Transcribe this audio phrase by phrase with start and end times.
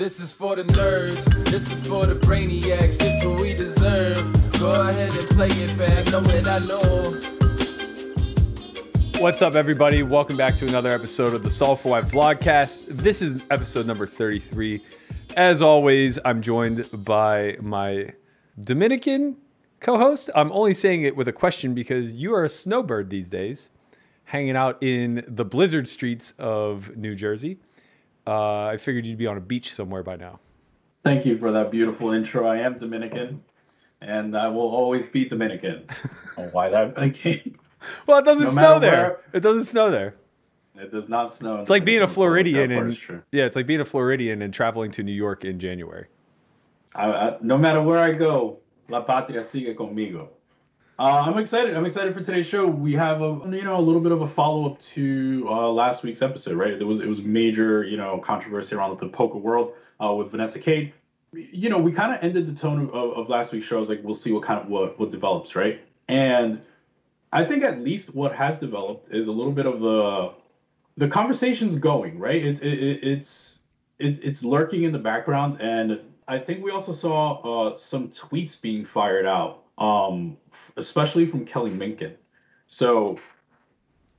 [0.00, 4.16] This is for the nerds, this is for the brainiacs, this is what we deserve.
[4.58, 7.20] Go ahead and play it back, know I know.
[9.22, 10.02] What's up, everybody?
[10.02, 12.86] Welcome back to another episode of the Solve for Why vlogcast.
[12.86, 14.80] This is episode number 33.
[15.36, 18.14] As always, I'm joined by my
[18.58, 19.36] Dominican
[19.80, 20.30] co host.
[20.34, 23.68] I'm only saying it with a question because you are a snowbird these days,
[24.24, 27.58] hanging out in the blizzard streets of New Jersey.
[28.30, 30.38] Uh, I figured you'd be on a beach somewhere by now.
[31.02, 32.46] Thank you for that beautiful intro.
[32.46, 33.42] I am Dominican,
[34.00, 35.82] and I will always be Dominican.
[36.52, 36.96] why that?
[38.06, 39.02] Well, it doesn't No snow there.
[39.02, 40.14] where- It doesn't snow there.
[40.76, 41.56] It does not snow.
[41.60, 42.96] It's like being a Floridian and
[43.32, 46.06] yeah, it's like being a Floridian and traveling to New York in January.
[46.94, 50.28] I, I, no matter where I go, La Patria sigue conmigo.
[51.00, 51.74] Uh, I'm excited.
[51.74, 52.66] I'm excited for today's show.
[52.66, 56.02] We have a you know a little bit of a follow up to uh, last
[56.02, 56.76] week's episode, right?
[56.76, 60.60] There was it was major you know controversy around the poker world uh, with Vanessa
[60.60, 60.92] Kade.
[61.32, 63.78] You know, we kind of ended the tone of, of last week's show.
[63.78, 65.80] I was like, we'll see what kind of what what develops, right?
[66.08, 66.60] And
[67.32, 70.34] I think at least what has developed is a little bit of the
[70.98, 72.44] the conversation's going, right?
[72.44, 73.60] It, it, it, it's
[73.98, 78.60] it, it's lurking in the background, and I think we also saw uh, some tweets
[78.60, 80.36] being fired out, um,
[80.76, 82.14] especially from Kelly Minkin.
[82.66, 83.18] So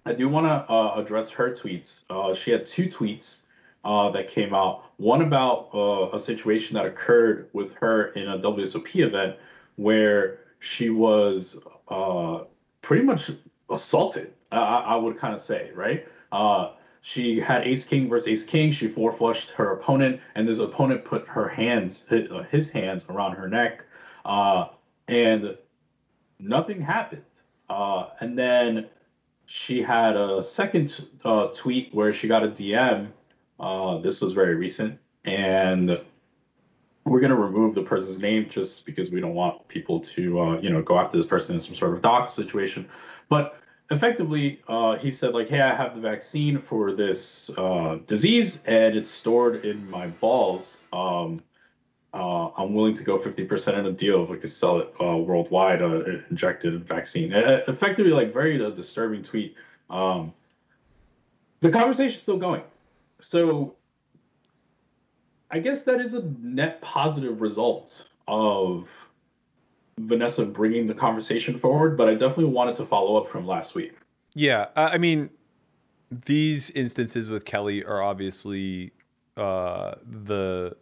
[0.05, 2.01] I do want to uh, address her tweets.
[2.09, 3.41] Uh, she had two tweets
[3.85, 4.85] uh, that came out.
[4.97, 9.35] One about uh, a situation that occurred with her in a WSOP event
[9.75, 11.57] where she was
[11.89, 12.41] uh,
[12.81, 13.31] pretty much
[13.69, 14.33] assaulted.
[14.51, 16.07] I, I would kind of say, right?
[16.31, 18.71] Uh, she had Ace King versus Ace King.
[18.71, 22.05] She four flushed her opponent, and this opponent put her hands,
[22.51, 23.83] his, hands, around her neck,
[25.07, 25.57] and
[26.41, 27.23] nothing happened.
[27.69, 28.87] Uh, and then
[29.45, 33.09] she had a second uh, tweet where she got a DM.
[33.59, 35.99] Uh, this was very recent, and
[37.05, 40.69] we're gonna remove the person's name just because we don't want people to, uh, you
[40.69, 42.87] know, go after this person in some sort of doc situation.
[43.29, 43.59] But
[43.91, 48.95] effectively, uh, he said like, "Hey, I have the vaccine for this uh, disease, and
[48.95, 50.77] it's stored in my balls.
[50.93, 51.41] Um,
[52.13, 55.17] uh, I'm willing to go 50% in a deal if we could sell it uh,
[55.17, 59.55] worldwide, uh, injected vaccine." Uh, effectively, like very uh, disturbing tweet.
[59.89, 60.33] Um,
[61.61, 62.63] the conversation's still going,
[63.19, 63.75] so
[65.51, 68.87] I guess that is a net positive result of
[69.99, 73.93] Vanessa bringing the conversation forward, but I definitely wanted to follow up from last week.
[74.33, 75.29] Yeah, I I mean,
[76.25, 78.91] these instances with Kelly are obviously
[79.37, 80.75] uh, the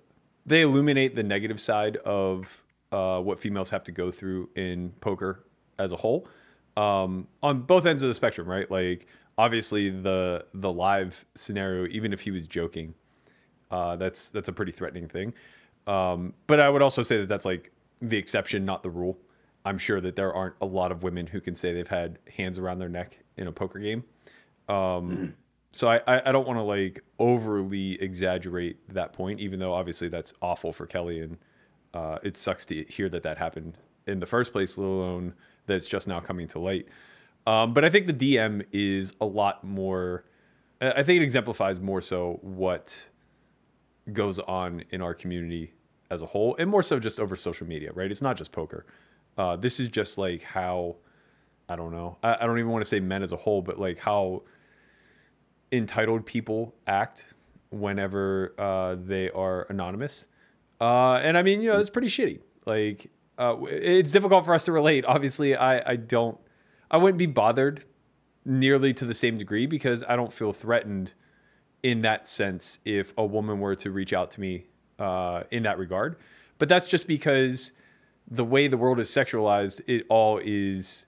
[0.49, 5.45] they illuminate the negative side of uh, what females have to go through in poker
[5.77, 6.27] as a whole,
[6.75, 8.69] um, on both ends of the spectrum, right?
[8.69, 9.05] Like
[9.37, 12.95] obviously the the live scenario, even if he was joking,
[13.69, 15.33] uh, that's that's a pretty threatening thing.
[15.85, 17.71] Um, but I would also say that that's like
[18.01, 19.19] the exception, not the rule.
[19.65, 22.57] I'm sure that there aren't a lot of women who can say they've had hands
[22.57, 24.03] around their neck in a poker game.
[24.67, 25.35] Um,
[25.71, 30.33] So I, I, don't want to like overly exaggerate that point, even though obviously that's
[30.41, 31.37] awful for Kelly and
[31.93, 35.33] uh, it sucks to hear that that happened in the first place, let alone
[35.67, 36.87] that it's just now coming to light.
[37.47, 40.25] Um, but I think the DM is a lot more.
[40.81, 43.07] I I think it exemplifies more so what
[44.11, 45.73] goes on in our community
[46.11, 48.11] as a whole, and more so just over social media, right?
[48.11, 48.85] It's not just poker.
[49.37, 50.95] Uh, this is just like how
[51.69, 52.17] I don't know.
[52.23, 54.43] I, I don't even want to say men as a whole, but like how
[55.71, 57.25] entitled people act
[57.71, 60.25] whenever uh, they are anonymous.
[60.81, 62.39] Uh, and I mean, you know, it's pretty shitty.
[62.65, 65.05] Like, uh, it's difficult for us to relate.
[65.05, 66.37] Obviously, I, I don't,
[66.89, 67.83] I wouldn't be bothered
[68.45, 71.13] nearly to the same degree because I don't feel threatened
[71.83, 74.65] in that sense if a woman were to reach out to me
[74.97, 76.17] uh, in that regard.
[76.57, 77.71] But that's just because
[78.29, 81.05] the way the world is sexualized, it all is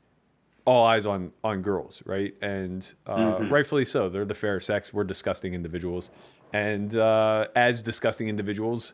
[0.65, 2.33] all eyes on on girls, right?
[2.41, 4.09] And uh, rightfully so.
[4.09, 4.93] They're the fair sex.
[4.93, 6.11] We're disgusting individuals,
[6.53, 8.93] and uh, as disgusting individuals,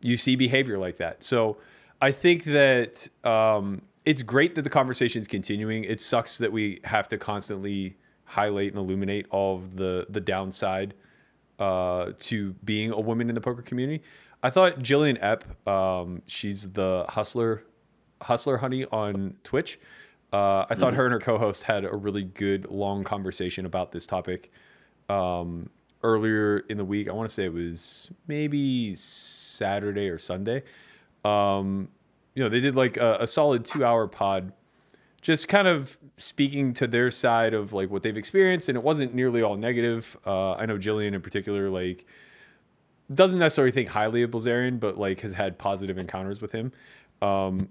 [0.00, 1.22] you see behavior like that.
[1.22, 1.58] So
[2.00, 5.84] I think that um, it's great that the conversation is continuing.
[5.84, 10.94] It sucks that we have to constantly highlight and illuminate all of the the downside
[11.58, 14.02] uh, to being a woman in the poker community.
[14.42, 17.64] I thought Jillian Epp, um, she's the hustler,
[18.20, 19.78] hustler honey on Twitch.
[20.34, 24.04] Uh, I thought her and her co-host had a really good long conversation about this
[24.04, 24.50] topic
[25.08, 25.70] um,
[26.02, 27.08] earlier in the week.
[27.08, 30.64] I want to say it was maybe Saturday or Sunday.
[31.24, 31.88] Um,
[32.34, 34.52] you know, they did like a, a solid two-hour pod
[35.20, 39.14] just kind of speaking to their side of like what they've experienced and it wasn't
[39.14, 42.04] nearly all negative uh, i know jillian in particular like
[43.12, 46.72] doesn't necessarily think highly of Bilzerian, but like has had positive encounters with him.
[47.20, 47.68] Um,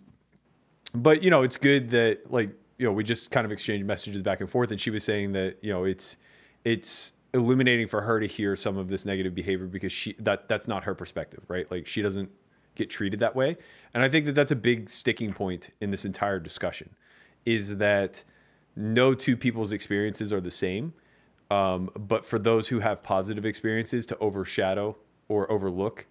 [0.93, 4.21] but you know, it's good that like you know we just kind of exchanged messages
[4.21, 6.17] back and forth, and she was saying that you know it's
[6.63, 10.67] it's illuminating for her to hear some of this negative behavior because she that that's
[10.67, 11.69] not her perspective, right?
[11.71, 12.29] Like she doesn't
[12.75, 13.57] get treated that way,
[13.93, 16.89] and I think that that's a big sticking point in this entire discussion,
[17.45, 18.23] is that
[18.75, 20.93] no two people's experiences are the same.
[21.51, 24.97] Um, but for those who have positive experiences to overshadow
[25.27, 26.07] or overlook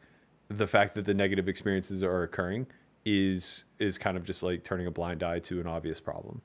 [0.48, 2.66] the fact that the negative experiences are occurring
[3.04, 6.40] is is kind of just like turning a blind eye to an obvious problem.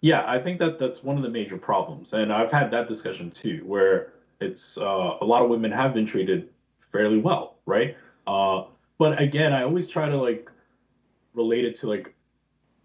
[0.00, 3.30] Yeah, I think that that's one of the major problems, and I've had that discussion
[3.30, 6.50] too, where it's uh, a lot of women have been treated
[6.92, 7.96] fairly well, right?
[8.26, 8.64] Uh,
[8.98, 10.50] but again, I always try to like
[11.34, 12.14] relate it to like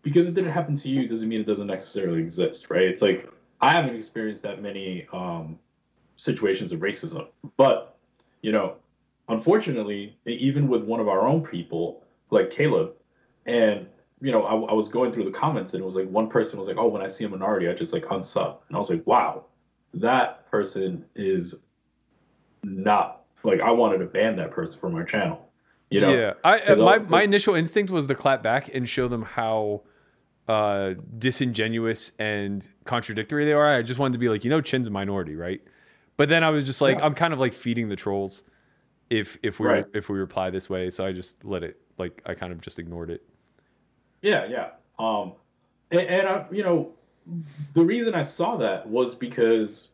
[0.02, 2.84] because it didn't happen to you doesn't mean it doesn't necessarily exist, right?
[2.84, 3.30] It's like
[3.62, 5.58] I haven't experienced that many um,
[6.18, 7.28] situations of racism,
[7.58, 7.98] but
[8.42, 8.76] you know,
[9.30, 12.94] unfortunately, even with one of our own people, like Caleb,
[13.46, 13.88] and
[14.22, 16.58] you know, I, I, was going through the comments and it was like one person
[16.58, 18.90] was like, "Oh, when I see a minority, I just like unsub," and I was
[18.90, 19.46] like, "Wow,
[19.94, 21.56] that person is
[22.64, 25.50] not like I wanted to ban that person from our channel."
[25.90, 26.14] You know?
[26.14, 29.84] Yeah, I uh, my my initial instinct was to clap back and show them how
[30.48, 33.76] uh, disingenuous and contradictory they are.
[33.76, 35.62] I just wanted to be like, you know, Chin's a minority, right?
[36.18, 37.06] But then I was just like, yeah.
[37.06, 38.44] I'm kind of like feeding the trolls
[39.10, 39.86] if if we right.
[39.94, 40.90] if we reply this way.
[40.90, 43.22] So I just let it like I kind of just ignored it.
[44.24, 44.70] Yeah, yeah.
[44.98, 45.34] Um,
[45.92, 46.94] and, and I, you know,
[47.74, 49.90] the reason I saw that was because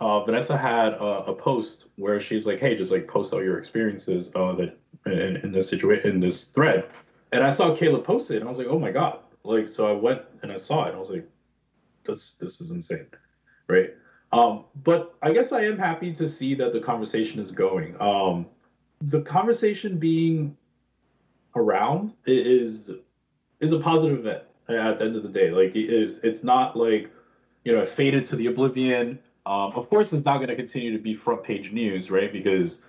[0.00, 3.58] uh, Vanessa had a, a, post where she's like, "Hey, just like post all your
[3.58, 4.76] experiences uh, that
[5.06, 6.88] in, in this situation in this thread,"
[7.32, 9.86] and I saw Caleb post it, and I was like, "Oh my god!" Like, so
[9.86, 11.28] I went and I saw it, and I was like,
[12.04, 13.06] "This this is insane,"
[13.68, 13.94] right?
[14.32, 17.94] Um, but I guess I am happy to see that the conversation is going.
[18.00, 18.46] Um,
[19.02, 20.56] the conversation being
[21.54, 22.90] around is
[23.64, 25.50] is a positive event at the end of the day.
[25.50, 27.10] Like it's it's not like
[27.64, 29.18] you know faded to the oblivion.
[29.46, 32.32] Um, of course, it's not going to continue to be front page news, right?
[32.32, 32.80] Because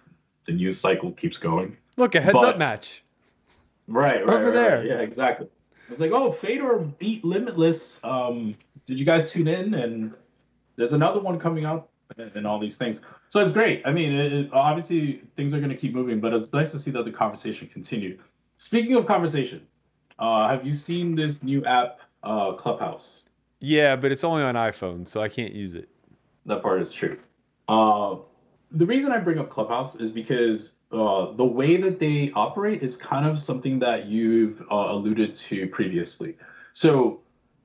[0.46, 1.76] the news cycle keeps going.
[1.98, 3.04] Look, a heads but, up match.
[3.88, 4.78] Right, right, over right, there.
[4.78, 4.88] Right.
[4.88, 5.48] Yeah, exactly.
[5.90, 8.00] It's like, oh, Fedor beat Limitless.
[8.04, 8.56] Um,
[8.88, 9.74] did you guys tune in?
[9.76, 10.14] And
[10.78, 13.02] there's another one coming out, and all these things.
[13.30, 13.82] So it's great.
[13.86, 16.80] I mean, it, it, obviously things are going to keep moving, but it's nice to
[16.80, 18.20] see that the conversation continued.
[18.58, 19.68] Speaking of conversation,
[20.20, 23.24] uh, have you seen this new app, uh, Clubhouse?
[23.60, 25.90] Yeah, but it's only on iPhone, so I can't use it.
[26.46, 27.18] That part is true.
[27.68, 28.18] Uh,
[28.72, 32.96] the reason I bring up Clubhouse is because uh, the way that they operate is
[32.96, 36.38] kind of something that you've uh, alluded to previously.
[36.74, 37.22] So,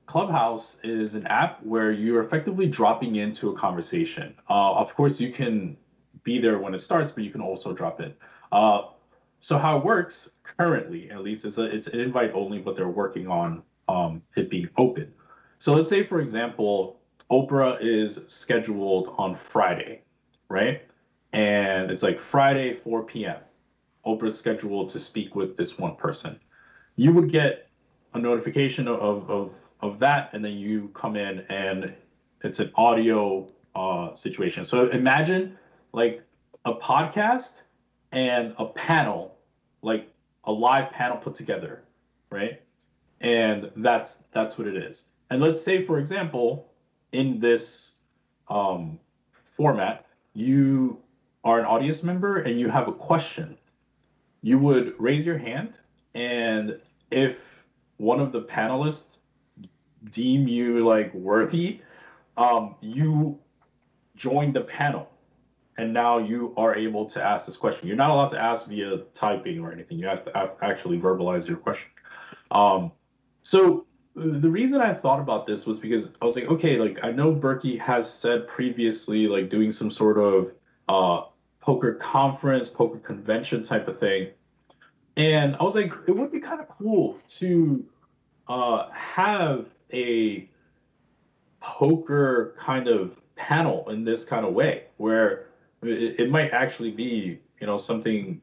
[0.07, 4.35] Clubhouse is an app where you're effectively dropping into a conversation.
[4.49, 5.77] Uh, of course, you can
[6.23, 8.13] be there when it starts, but you can also drop in.
[9.41, 12.87] So how it works currently, at least, is a, it's an invite only, but they're
[12.87, 15.11] working on um, it being open.
[15.59, 16.99] So let's say, for example,
[17.31, 20.03] Oprah is scheduled on Friday,
[20.49, 20.83] right?
[21.33, 23.37] And it's like Friday, 4 p.m.
[24.05, 26.39] Oprah's scheduled to speak with this one person.
[26.95, 27.67] You would get
[28.13, 29.51] a notification of, of,
[29.81, 31.93] of that, and then you come in and
[32.43, 34.65] it's an audio uh, situation.
[34.65, 35.57] So imagine
[35.93, 36.21] like
[36.65, 37.53] a podcast
[38.11, 39.30] and a panel,
[39.81, 40.11] like
[40.45, 41.83] a live panel put together,
[42.29, 42.61] right?
[43.21, 45.03] And that's that's what it is.
[45.29, 46.71] And let's say, for example,
[47.11, 47.93] in this
[48.49, 48.99] um,
[49.55, 50.97] format, you
[51.43, 53.57] are an audience member and you have a question.
[54.41, 55.73] You would raise your hand,
[56.15, 56.79] and
[57.11, 57.37] if
[57.97, 59.17] one of the panelists
[60.11, 61.79] deem you like worthy,
[62.37, 63.37] um, you
[64.15, 65.11] join the panel
[65.81, 67.87] and now you are able to ask this question.
[67.87, 69.97] You're not allowed to ask via typing or anything.
[69.97, 71.89] You have to actually verbalize your question.
[72.51, 72.91] Um,
[73.41, 77.11] so the reason I thought about this was because I was like, okay, like I
[77.11, 80.51] know Berkey has said previously, like doing some sort of
[80.87, 81.25] uh,
[81.61, 84.27] poker conference, poker convention type of thing,
[85.17, 87.83] and I was like, it would be kind of cool to
[88.47, 90.47] uh, have a
[91.59, 95.47] poker kind of panel in this kind of way where
[95.83, 98.41] it, it might actually be you know something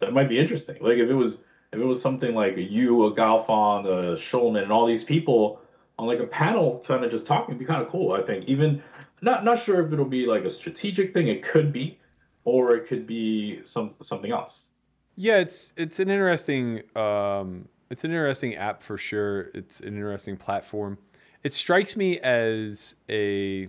[0.00, 0.76] that might be interesting.
[0.80, 1.38] Like if it was
[1.72, 5.60] if it was something like a you, a Galfond, a Schulman, and all these people
[5.98, 8.12] on like a panel kind of just talking, it'd be kind of cool.
[8.12, 8.82] I think even
[9.22, 11.28] not not sure if it'll be like a strategic thing.
[11.28, 11.98] It could be,
[12.44, 14.66] or it could be some something else.
[15.16, 19.50] Yeah, it's it's an interesting um, it's an interesting app for sure.
[19.54, 20.98] It's an interesting platform.
[21.42, 23.68] It strikes me as a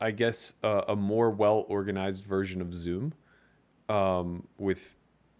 [0.00, 3.12] I guess, a, a more well organized version of Zoom.
[3.88, 4.94] um, with,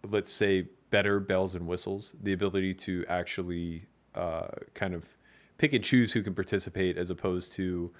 [0.09, 5.05] let's say, better bells and whistles, the ability to actually uh, kind of
[5.57, 7.91] pick and choose who can participate as opposed to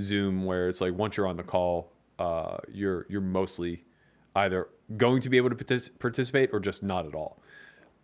[0.00, 3.84] Zoom, where it's like once you're on the call, uh, you're you're mostly
[4.34, 7.40] either going to be able to partic- participate or just not at all.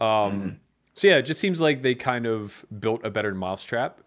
[0.00, 0.60] Um,
[0.94, 4.00] So yeah, it just seems like they kind of built a better mousetrap,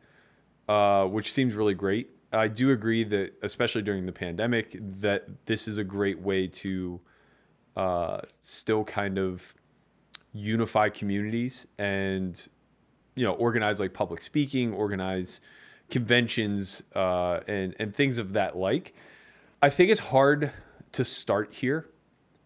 [0.67, 2.09] uh, which seems really great.
[2.31, 6.99] I do agree that, especially during the pandemic, that this is a great way to
[7.75, 9.53] uh, still kind of
[10.33, 12.47] unify communities and
[13.15, 15.41] you know organize like public speaking, organize
[15.89, 18.93] conventions uh, and and things of that like.
[19.61, 20.51] I think it's hard
[20.91, 21.89] to start here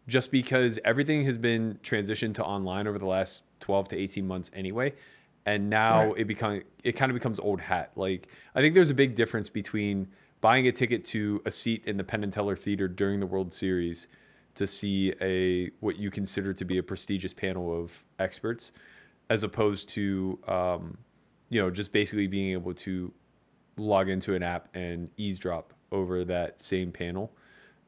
[0.07, 4.51] just because everything has been transitioned to online over the last 12 to 18 months
[4.53, 4.93] anyway
[5.45, 6.21] and now Right.
[6.21, 9.49] it become it kind of becomes old hat like i think there's a big difference
[9.49, 10.07] between
[10.41, 13.53] buying a ticket to a seat in the penn and teller theater during the world
[13.53, 14.07] series
[14.55, 18.71] to see a what you consider to be a prestigious panel of experts
[19.29, 20.97] as opposed to um,
[21.49, 23.11] you know just basically being able to
[23.77, 27.31] log into an app and eavesdrop over that same panel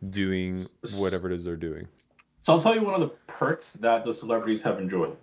[0.10, 0.66] doing
[0.98, 1.88] whatever it is they're doing
[2.42, 5.16] So I'll tell you one of the perks that the celebrities have enjoyed.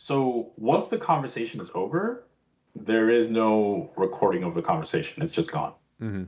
[0.00, 2.22] So once the conversation is over,
[2.76, 5.24] there is no recording of the conversation.
[5.24, 5.72] It's just gone.
[5.98, 6.22] hmm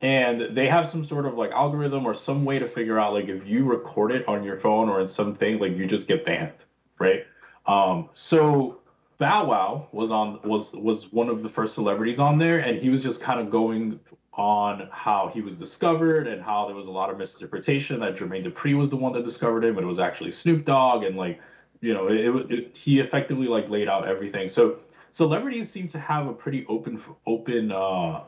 [0.00, 3.28] And they have some sort of like algorithm or some way to figure out like
[3.28, 6.64] if you record it on your phone or in something, like you just get banned,
[6.98, 7.26] right?
[7.66, 8.80] Um, so
[9.18, 12.88] Bow Wow was on was was one of the first celebrities on there, and he
[12.88, 14.00] was just kind of going
[14.32, 18.44] on how he was discovered and how there was a lot of misinterpretation that Jermaine
[18.44, 21.38] Dupri was the one that discovered him, and it was actually Snoop Dogg, and like
[21.80, 24.48] you know, it, it, it he effectively like laid out everything.
[24.48, 24.78] So
[25.12, 28.24] celebrities seem to have a pretty open open uh,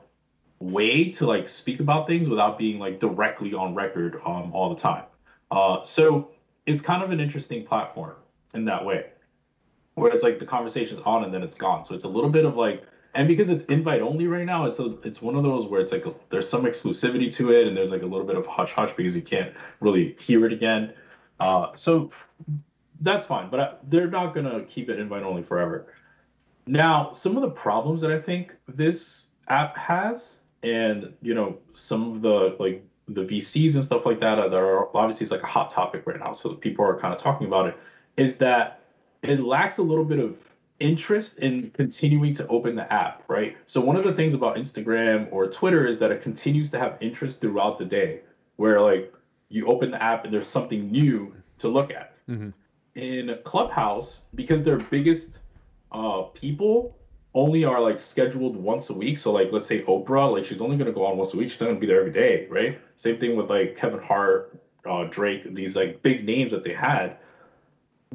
[0.60, 4.80] way to like speak about things without being like directly on record um, all the
[4.80, 5.04] time.
[5.50, 6.30] Uh, so
[6.66, 8.16] it's kind of an interesting platform
[8.54, 9.06] in that way
[9.94, 11.84] where it's like the conversation's on and then it's gone.
[11.84, 14.78] So it's a little bit of like, and because it's invite only right now, it's
[14.78, 17.76] a it's one of those where it's like a, there's some exclusivity to it and
[17.76, 20.92] there's like a little bit of hush hush because you can't really hear it again.
[21.40, 22.10] Uh, so
[23.00, 25.86] that's fine, but I, they're not gonna keep it invite only forever.
[26.66, 32.12] Now, some of the problems that I think this app has, and you know, some
[32.16, 35.42] of the like the VCs and stuff like that, uh, that are obviously it's like
[35.42, 37.76] a hot topic right now, so people are kind of talking about it,
[38.16, 38.80] is that
[39.22, 40.36] it lacks a little bit of
[40.80, 43.56] interest in continuing to open the app, right?
[43.66, 46.96] So one of the things about Instagram or Twitter is that it continues to have
[47.00, 48.20] interest throughout the day,
[48.56, 49.12] where like
[49.48, 52.14] you open the app and there's something new to look at.
[52.28, 52.52] Mhm.
[52.98, 55.38] In Clubhouse, because their biggest
[55.92, 56.96] uh, people
[57.32, 59.18] only are like scheduled once a week.
[59.18, 61.48] So like let's say Oprah, like she's only gonna go on once a week.
[61.52, 62.76] She's not gonna be there every day, right?
[62.96, 67.14] Same thing with like Kevin Hart, uh, Drake, these like big names that they had.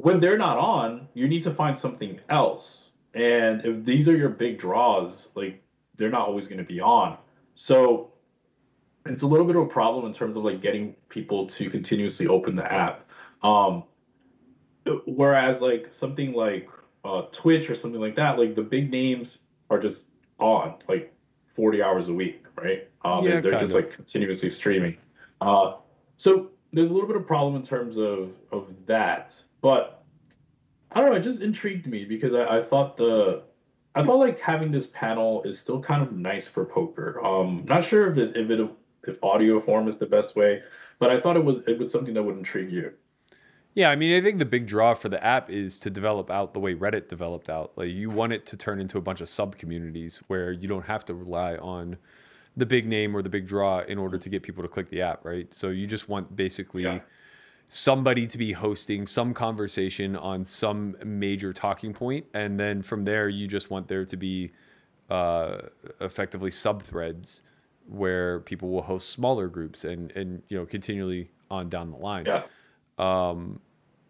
[0.02, 2.90] When they're not on, you need to find something else.
[3.14, 5.56] And if these are your big draws, like
[5.96, 7.16] they're not always gonna be on.
[7.54, 8.10] So
[9.06, 12.26] it's a little bit of a problem in terms of like getting people to continuously
[12.26, 13.00] open the app.
[13.42, 13.84] Um,
[15.06, 16.68] whereas like something like
[17.04, 19.38] uh, Twitch or something like that, like the big names
[19.70, 20.04] are just
[20.38, 21.12] on like
[21.54, 22.88] 40 hours a week, right?
[23.04, 23.72] Um, Yeah, they're just of.
[23.72, 24.96] like continuously streaming.
[25.40, 25.74] Uh,
[26.16, 30.04] so there's a little bit of problem in terms of of that, but
[30.92, 31.16] I don't know.
[31.16, 33.42] It just intrigued me because I, I thought the
[33.94, 37.24] I felt like having this panel is still kind of nice for poker.
[37.24, 38.70] Um, not sure if it if it
[39.04, 40.62] if audio form is the best way,
[40.98, 42.92] but I thought it was it was something that would intrigue you.
[43.74, 46.54] Yeah, I mean, I think the big draw for the app is to develop out
[46.54, 47.72] the way Reddit developed out.
[47.76, 50.84] Like, you want it to turn into a bunch of sub communities where you don't
[50.86, 51.96] have to rely on
[52.56, 55.02] the big name or the big draw in order to get people to click the
[55.02, 55.52] app, right?
[55.52, 57.00] So you just want basically Yeah.
[57.66, 63.28] somebody to be hosting some conversation on some major talking point, and then from there,
[63.28, 64.52] you just want there to be
[65.10, 65.58] uh,
[66.00, 67.42] effectively sub threads
[67.88, 72.24] where people will host smaller groups and and you know continually on down the line
[72.24, 72.44] Yeah.
[72.98, 73.60] um,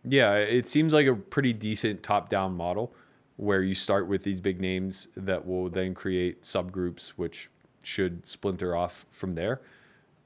[0.05, 2.93] yeah, it seems like a pretty decent top-down model
[3.37, 7.51] where you start with these big names that will then create subgroups, which
[7.83, 9.61] should splinter off from there.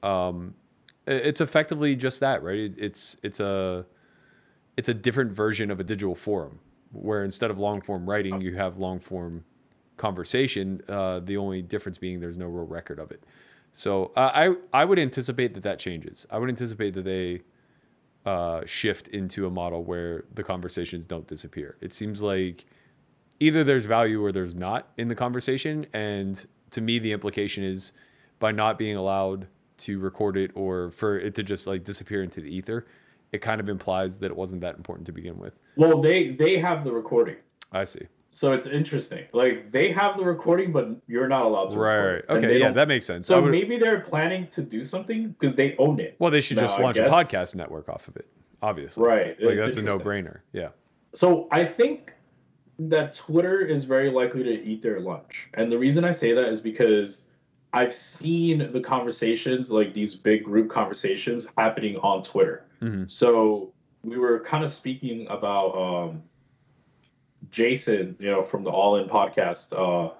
[0.03, 0.53] Um,
[1.07, 2.71] it's effectively just that, right?
[2.77, 3.85] It's it's a
[4.77, 6.59] it's a different version of a digital forum
[6.91, 9.43] where instead of long form writing, you have long form
[9.97, 10.81] conversation.
[10.87, 13.23] Uh, the only difference being there's no real record of it.
[13.71, 16.27] So uh, I I would anticipate that that changes.
[16.29, 17.41] I would anticipate that they
[18.25, 21.77] uh, shift into a model where the conversations don't disappear.
[21.81, 22.65] It seems like
[23.39, 25.85] either there's value or there's not in the conversation.
[25.93, 27.93] And to me, the implication is
[28.39, 29.47] by not being allowed
[29.79, 32.85] to record it or for it to just like disappear into the ether,
[33.31, 35.53] it kind of implies that it wasn't that important to begin with.
[35.75, 37.37] Well, they they have the recording,
[37.71, 38.07] I see.
[38.31, 39.25] So it's interesting.
[39.33, 41.77] Like they have the recording, but you're not allowed to.
[41.77, 41.95] Right.
[41.95, 42.37] record right.
[42.37, 42.59] Okay.
[42.59, 43.27] Yeah, don't- that makes sense.
[43.27, 46.15] So would- maybe they're planning to do something because they own it.
[46.19, 48.27] well, they should No, just launch a podcast network off of it.
[48.61, 49.03] Obviously.
[49.03, 49.41] Right.
[49.41, 50.39] Like it's that's a no-brainer.
[50.53, 50.69] Yeah.
[51.13, 52.13] So I think
[52.77, 55.49] that Twitter is very likely to eat their lunch.
[55.55, 57.19] And the reason I say that is because
[57.73, 62.65] I've seen the conversations, like these big group conversations, happening on Twitter.
[62.79, 66.23] hmm So we were kind of speaking about um,
[67.51, 70.11] Jason, you know, from the All In podcast uh,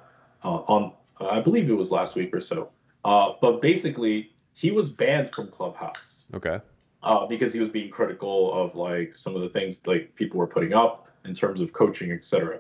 [0.44, 2.70] uh, on, I believe it was last week or so.
[3.06, 6.60] Uh, but basically, he was banned from Clubhouse Okay.
[7.04, 10.48] uh, because he was being critical of like some of the things like people were
[10.48, 12.60] putting up in terms of coaching, etc.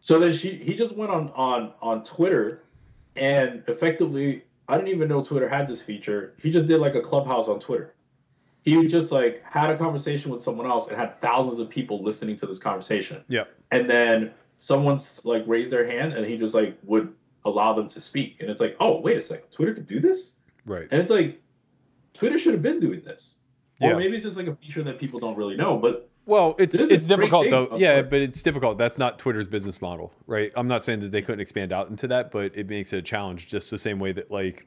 [0.00, 2.62] So then she he just went on on on Twitter
[3.16, 6.34] and effectively I didn't even know Twitter had this feature.
[6.40, 7.94] He just did like a clubhouse on Twitter.
[8.62, 12.36] He just like had a conversation with someone else and had thousands of people listening
[12.36, 13.24] to this conversation.
[13.28, 13.44] Yeah.
[13.70, 17.14] And then someone's like raised their hand and he just like would
[17.46, 18.36] allow them to speak.
[18.40, 20.34] And it's like, oh wait a second, Twitter could do this?
[20.66, 20.86] Right.
[20.90, 21.40] And it's like,
[22.12, 23.36] Twitter should have been doing this.
[23.80, 23.96] Or Yeah.
[23.96, 25.78] maybe it's just like a feature that people don't really know.
[25.78, 27.68] But Well, it's This is a it's difficult though.
[27.78, 28.08] Yeah, Twitter.
[28.10, 28.76] but it's difficult.
[28.76, 30.52] That's not Twitter's business model, right?
[30.54, 33.02] I'm not saying that they couldn't expand out into that, but it makes it a
[33.02, 34.66] challenge just the same way that like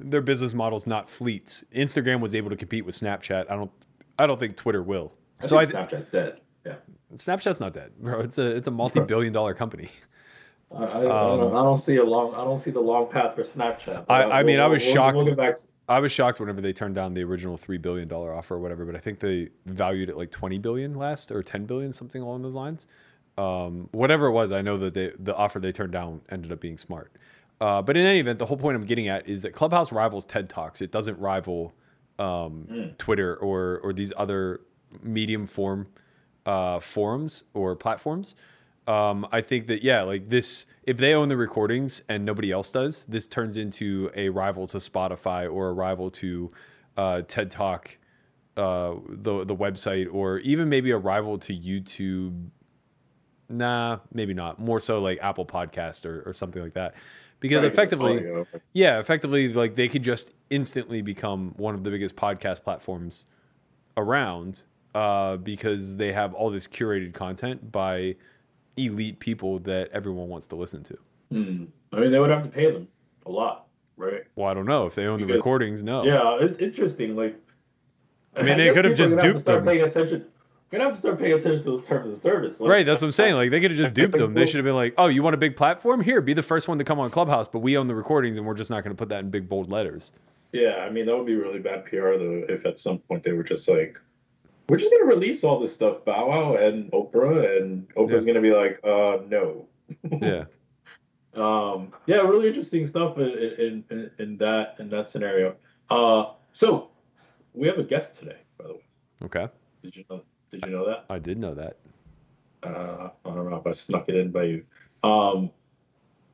[0.00, 1.64] their business model's not fleets.
[1.74, 3.50] Instagram was able to compete with Snapchat.
[3.50, 3.70] I don't
[4.18, 5.12] I don't think Twitter will.
[5.42, 6.40] I so I Snapchat's dead.
[6.64, 6.74] Yeah.
[7.16, 8.20] Snapchat's not dead, bro.
[8.20, 9.90] It's a it's a multi-billion dollar company.
[10.74, 12.34] I, I, I, don't, I don't see a long.
[12.34, 13.98] I don't see the long path for Snapchat.
[13.98, 15.36] Um, I- I mean, I was we'll, shocked- We'll.
[15.36, 15.56] To,
[15.88, 18.84] I was shocked whenever they turned down the original three billion dollar offer or whatever,
[18.84, 22.42] but I think they valued it like twenty billion last or ten billion, something along
[22.42, 22.88] those lines.
[23.38, 26.60] Um, whatever it was, I know that they, the offer they turned down ended up
[26.60, 27.12] being smart.
[27.60, 30.24] Uh, but in any event, the whole point I'm getting at is that Clubhouse rivals
[30.26, 30.82] TED Talks.
[30.82, 31.74] It doesn't rival
[32.18, 32.98] um, Mm.
[32.98, 34.60] Twitter or or these other
[35.02, 35.88] medium form
[36.46, 38.34] uh, forums or platforms.
[38.88, 42.70] Um, I think that yeah, like this, if they own the recordings and nobody else
[42.70, 46.52] does, this turns into a rival to Spotify or a rival to
[46.96, 47.98] uh, TED Talk,
[48.56, 52.50] uh, the the website, or even maybe a rival to YouTube.
[53.48, 54.58] Nah, maybe not.
[54.60, 56.94] More so like Apple Podcast or, or something like that,
[57.40, 62.16] because Right, effectively, yeah, effectively, like they could just instantly become one of the biggest
[62.16, 63.26] podcast platforms
[63.96, 64.62] around
[64.94, 68.16] uh, because they have all this curated content by
[68.76, 70.98] elite people that everyone wants to listen to.
[71.30, 71.64] Hmm.
[71.92, 72.88] I mean, they would have to pay them
[73.26, 74.24] a lot, right?
[74.36, 75.82] Well, I don't know if they own the recordings.
[75.82, 76.04] No.
[76.04, 77.16] Yeah, it's interesting.
[77.16, 77.36] Like,
[78.36, 79.64] I mean, they could have just have duped them.
[79.64, 80.26] Paying attention.
[80.76, 82.60] Gonna have to start paying attention to the terms of the service.
[82.60, 83.34] Like, Right, that's what I'm saying.
[83.34, 84.34] Like they could have just duped them.
[84.34, 86.02] They should have been like, "Oh, you want a big platform?
[86.02, 88.46] Here, be the first one to come on Clubhouse, but we own the recordings, and
[88.46, 90.12] we're just not going to put that in big bold letters."
[90.52, 93.32] Yeah, I mean that would be really bad PR though if at some point they
[93.32, 93.98] were just like,
[94.68, 98.52] we're just gonna release all this stuff, Bow Wow and Oprah, and Oprah's gonna be
[98.52, 99.66] like, uh, no.
[100.20, 100.44] Yeah.
[101.34, 105.56] Um, yeah, really interesting stuff in, in, in, in that in that scenario.
[105.90, 106.88] Uh, so
[107.54, 108.80] we have a guest today, by the way.
[109.22, 109.48] Okay.
[109.82, 110.22] Did you know?
[110.50, 111.04] Did you know that?
[111.10, 111.76] I did know that.
[112.62, 114.64] Uh, I don't know if I snuck it in by you.
[115.02, 115.50] Um,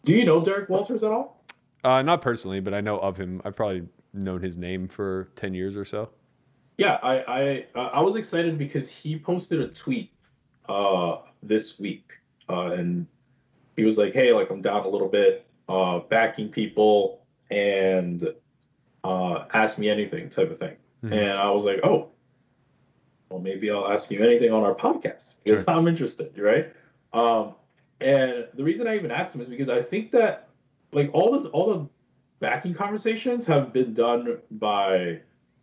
[0.04, 1.44] do you know Derek Walters at all?
[1.84, 3.42] Uh, not personally, but I know of him.
[3.44, 3.82] I've probably
[4.14, 6.10] known his name for ten years or so.
[6.78, 10.10] Yeah, I I I was excited because he posted a tweet
[10.68, 12.12] uh this week,
[12.48, 13.06] uh, and
[13.76, 18.32] he was like, "Hey, like I'm down a little bit, uh, backing people, and
[19.04, 20.76] uh, ask me anything," type of thing.
[21.04, 21.12] Mhm.
[21.12, 22.08] And I was like, "Oh,
[23.32, 25.70] well, maybe I'll ask you anything on our podcast because Sure.
[25.74, 26.72] I'm interested, right?"
[27.12, 27.54] Um,
[28.00, 30.48] and the reason I even asked him is because I think that
[30.92, 31.88] like all this all the
[32.40, 35.20] backing conversations have been done by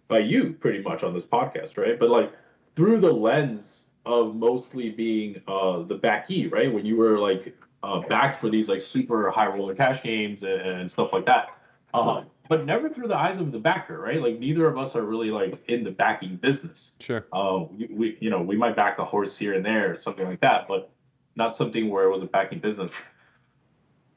[0.08, 1.99] by you pretty much on this podcast, right?
[1.99, 2.32] But like
[2.75, 6.73] through the lens of mostly being uh the backee, right?
[6.73, 10.62] When you were like uh backed for these like super high roller cash games and,
[10.62, 11.49] and stuff like that.
[11.93, 14.21] Uh, but never through the eyes of the backer, right?
[14.21, 16.93] Like neither of us are really like in the backing business.
[16.99, 17.25] Sure.
[17.31, 20.41] Uh, we, we you know we might back a horse here and there, something like
[20.41, 20.91] that, but
[21.35, 22.91] not something where it was a backing business.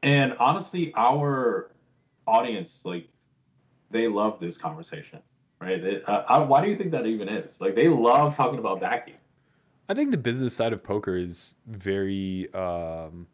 [0.02, 1.70] And honestly, our
[2.26, 3.06] audience like
[3.90, 5.20] they love this conversation,
[5.60, 5.80] right?
[5.80, 7.60] They, uh, I, why do you think that even is?
[7.60, 9.14] Like they love talking about backing.
[9.90, 13.26] I think the business side of poker is very um,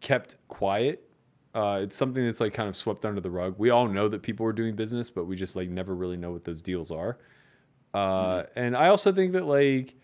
[0.00, 1.07] kept quiet.
[1.54, 3.54] Uh, it's something that's like kind of swept under the rug.
[3.58, 6.30] We all know that people are doing business, but we just like never really know
[6.30, 7.18] what those deals are.
[7.94, 9.94] Uh, And I also think that like,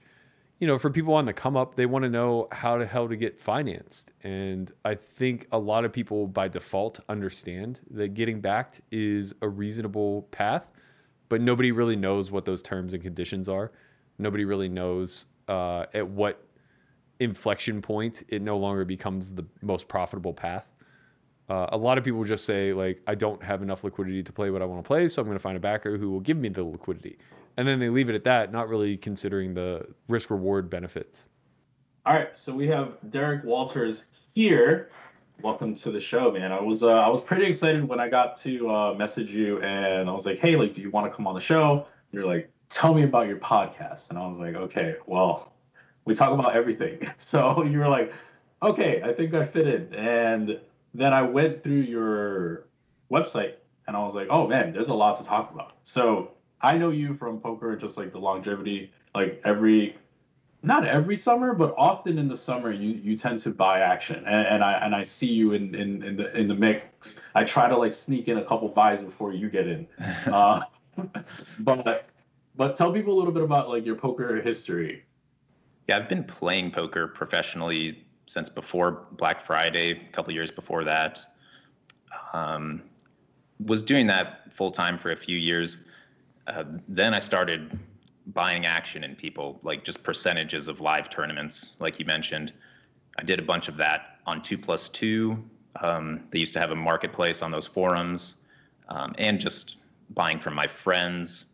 [0.59, 3.09] you know, for people on the come up, they want to know how the hell
[3.09, 4.13] to get financed.
[4.23, 9.49] And I think a lot of people by default understand that getting backed is a
[9.49, 10.71] reasonable path,
[11.29, 13.73] but nobody really knows what those terms and conditions are.
[14.19, 16.43] Nobody really knows uh, at what
[17.21, 20.67] inflection point it no longer becomes the most profitable path.
[21.49, 24.51] Uh, a lot of people just say like, I don't have enough liquidity to play
[24.51, 26.39] what I want to play, so I'm going to find a backer who will give
[26.39, 27.19] me the liquidity,
[27.57, 31.27] and then they leave it at that, not really considering the risk reward benefits.
[32.07, 34.05] All right, so we have Derek Walters
[34.35, 34.91] here.
[35.43, 36.51] Welcome to the show, man.
[36.51, 40.09] I was uh, I was pretty excited when I got to uh, message you, and
[40.09, 41.87] I was like, hey, like, do you want to come on the show?
[42.13, 45.53] You're like, tell me about your podcast, and I was like, okay, well,
[46.07, 47.07] we talk about everything.
[47.19, 48.13] So you were like,
[48.63, 50.59] okay, I think I fit in, and
[50.95, 52.67] then I went through your
[53.11, 53.55] website,
[53.87, 55.77] and I was like, oh man, there's a lot to talk about.
[55.85, 56.31] So
[56.63, 59.97] I know you from poker, just like the longevity, like every
[60.63, 64.47] not every summer, but often in the summer you you tend to buy action, and,
[64.47, 67.17] and I and I see you in, in in the in the mix.
[67.35, 69.87] I try to like sneak in a couple buys before you get in,
[70.27, 70.61] uh,
[71.59, 72.09] but
[72.57, 75.05] but tell people a little bit about like your poker history.
[75.89, 81.21] Yeah, I've been playing poker professionally since before Black Friday, a couple years before that.
[82.33, 82.83] Um,
[83.65, 85.85] was doing that full time for a few years.
[86.47, 87.79] Uh, then I started
[88.29, 92.53] buying action in people, like just percentages of live tournaments, like you mentioned.
[93.19, 95.43] I did a bunch of that on two plus two.
[95.81, 98.35] Um, they used to have a marketplace on those forums,
[98.89, 99.77] um, and just
[100.11, 101.45] buying from my friends.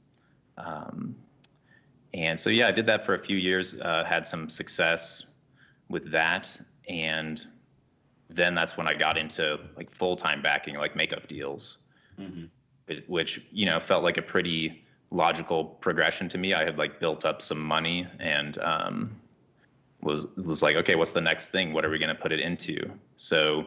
[0.58, 1.16] Um,
[2.12, 3.74] and so yeah, I did that for a few years.
[3.80, 5.24] Uh, had some success
[5.90, 7.44] with that, and
[8.30, 11.78] then that's when I got into like full time backing, like makeup deals,
[12.18, 12.44] mm-hmm.
[13.08, 16.54] which you know felt like a pretty logical progression to me.
[16.54, 19.20] I had like built up some money and um,
[20.00, 21.72] was was like, okay, what's the next thing?
[21.72, 22.90] What are we going to put it into?
[23.16, 23.66] So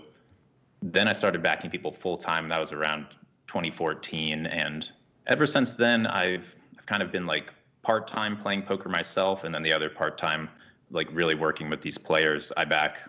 [0.82, 2.48] then I started backing people full time.
[2.50, 3.08] That was around
[3.48, 4.90] 2014, and
[5.28, 9.54] ever since then, I've I've kind of been like part time playing poker myself, and
[9.54, 10.50] then the other part time
[10.94, 13.00] like really working with these players I back.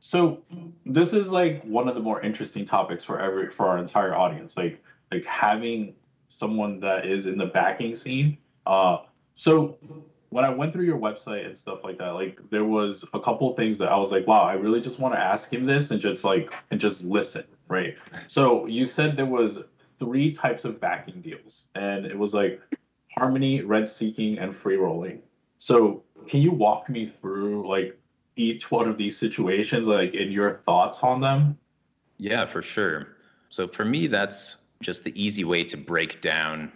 [0.00, 0.42] So
[0.86, 4.56] this is like one of the more interesting topics for every for our entire audience.
[4.56, 5.94] Like like having
[6.28, 8.38] someone that is in the backing scene.
[8.66, 8.98] Uh,
[9.34, 9.78] so
[10.30, 13.54] when I went through your website and stuff like that, like there was a couple
[13.56, 16.00] things that I was like, wow, I really just want to ask him this and
[16.00, 17.96] just like and just listen, right?
[18.26, 19.58] So you said there was
[19.98, 22.60] three types of backing deals, and it was like
[23.16, 25.22] harmony, rent seeking, and free rolling.
[25.58, 27.98] So can you walk me through like
[28.36, 31.58] each one of these situations, like in your thoughts on them?
[32.18, 33.08] Yeah, for sure.
[33.50, 36.72] So for me, that's just the easy way to break down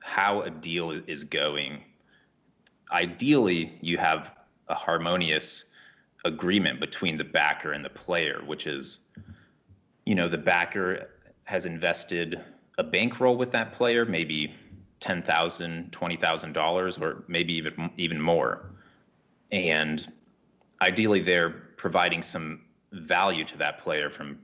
[0.00, 1.82] how a deal is going.
[2.92, 4.30] Ideally, you have
[4.68, 5.64] a harmonious
[6.24, 9.00] agreement between the backer and the player, which is,
[10.04, 11.10] you know, the backer
[11.44, 12.40] has invested
[12.78, 14.54] a bankroll with that player, maybe
[15.00, 18.70] ten thousand, twenty thousand dollars, or maybe even even more,
[19.52, 20.10] and
[20.80, 22.60] ideally they're providing some
[22.92, 24.38] value to that player from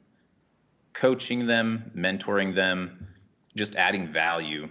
[0.93, 3.07] coaching them, mentoring them,
[3.57, 4.69] just adding value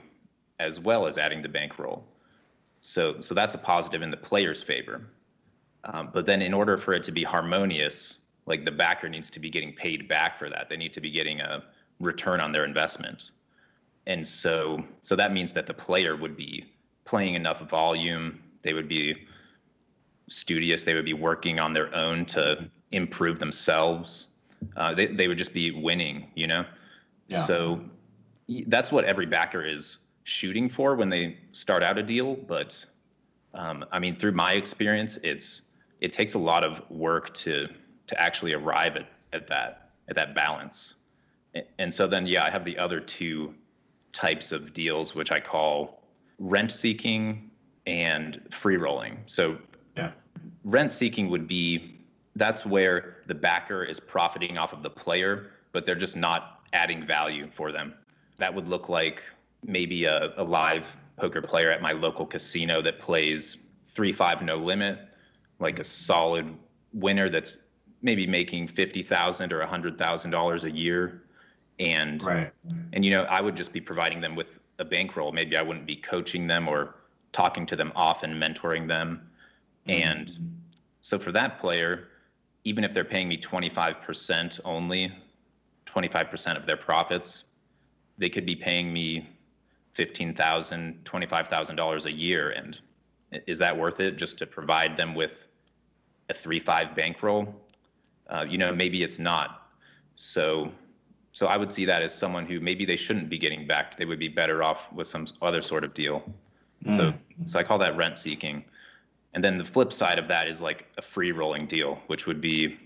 [0.60, 2.04] as well as adding the bankroll.
[2.82, 5.02] So, so that's a positive in the player's favor.
[5.86, 9.40] Um, but then, in order for it to be harmonious, like the backer needs to
[9.40, 10.70] be getting paid back for that.
[10.70, 11.64] They need to be getting a
[12.00, 13.32] return on their investment.
[14.06, 16.66] And so, so that means that the player would be
[17.06, 18.40] playing enough volume.
[18.62, 19.28] They would be
[20.28, 20.84] studious.
[20.84, 24.28] They would be working on their own to improve themselves
[24.76, 26.66] uh, they they would just be winning, you know.
[27.28, 27.46] Yeah.
[27.46, 27.82] So
[28.68, 32.36] that's what every backer is shooting for when they start out a deal.
[32.36, 32.84] But
[33.54, 35.62] um, I mean, through my experience, it's
[36.02, 37.68] it takes a lot of work to
[38.08, 40.96] to actually arrive at, at that at that balance.
[41.78, 43.54] And so then, yeah, I have the other two
[44.12, 46.02] types of deals, which I call
[46.40, 47.52] rent seeking
[47.86, 49.20] and free rolling.
[49.28, 49.58] So
[49.96, 50.12] yeah.
[50.64, 52.00] rent seeking would be
[52.36, 57.06] that's where the backer is profiting off of the player, but they're just not adding
[57.06, 57.94] value for them.
[58.38, 59.22] That would look like
[59.64, 60.86] maybe a, a live
[61.18, 63.58] poker player at my local casino that plays
[63.90, 65.00] three five no limit,
[65.60, 66.54] like a solid
[66.94, 67.58] winner that's
[68.02, 71.24] maybe making fifty thousand or a hundred thousand dollars a year,
[71.80, 72.52] and right.
[72.94, 74.48] and you know I would just be providing them with
[74.80, 75.32] a bankroll.
[75.32, 76.96] Maybe I wouldn't be coaching them or
[77.32, 79.30] talking to them often, mentoring them.
[79.88, 80.56] And
[81.02, 82.08] so for that player,
[82.64, 85.12] even if they're paying me 25% only,
[85.86, 87.44] 25% of their profits,
[88.18, 89.30] they could be paying me
[89.98, 92.52] $15,000, $25,000 a year.
[92.52, 92.80] And
[93.48, 95.46] is that worth it just to provide them with
[96.30, 97.54] a 3-5 bankroll?
[98.30, 99.68] Uh, you know, maybe it's not.
[100.16, 100.72] So,
[101.34, 103.98] so I would see that as someone who maybe they shouldn't be getting backed.
[103.98, 106.24] They would be better off with some other sort of deal.
[106.90, 107.14] So
[107.46, 108.64] so I call that rent seeking.
[109.34, 112.40] And then the flip side of that is like a free rolling deal, which would
[112.40, 112.78] be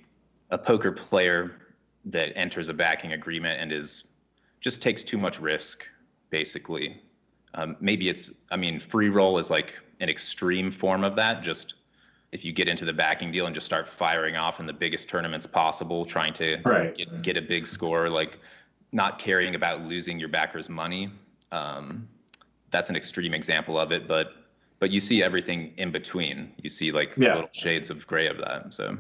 [0.50, 1.58] a poker player
[2.06, 4.06] that enters a backing agreement and is
[4.62, 5.84] just takes too much risk,
[6.30, 7.02] basically.
[7.54, 11.44] Um, maybe it's, I mean, free roll is like an extreme form of that.
[11.44, 11.74] Just
[12.32, 15.10] if you get into the backing deal and just start firing off in the biggest
[15.10, 16.96] tournaments possible, trying to Right.
[16.96, 18.40] get, get a big score, like
[18.92, 21.10] not caring about losing your backers' money.
[21.52, 22.08] Um,
[22.72, 24.34] that's an extreme example of it, but
[24.80, 26.54] but you see everything in between.
[26.62, 27.36] You see like Yeah.
[27.36, 28.74] little shades of gray of that.
[28.74, 28.98] So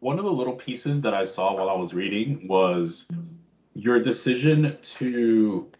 [0.00, 3.06] one of the little pieces that I saw while I was reading was
[3.74, 5.70] your decision to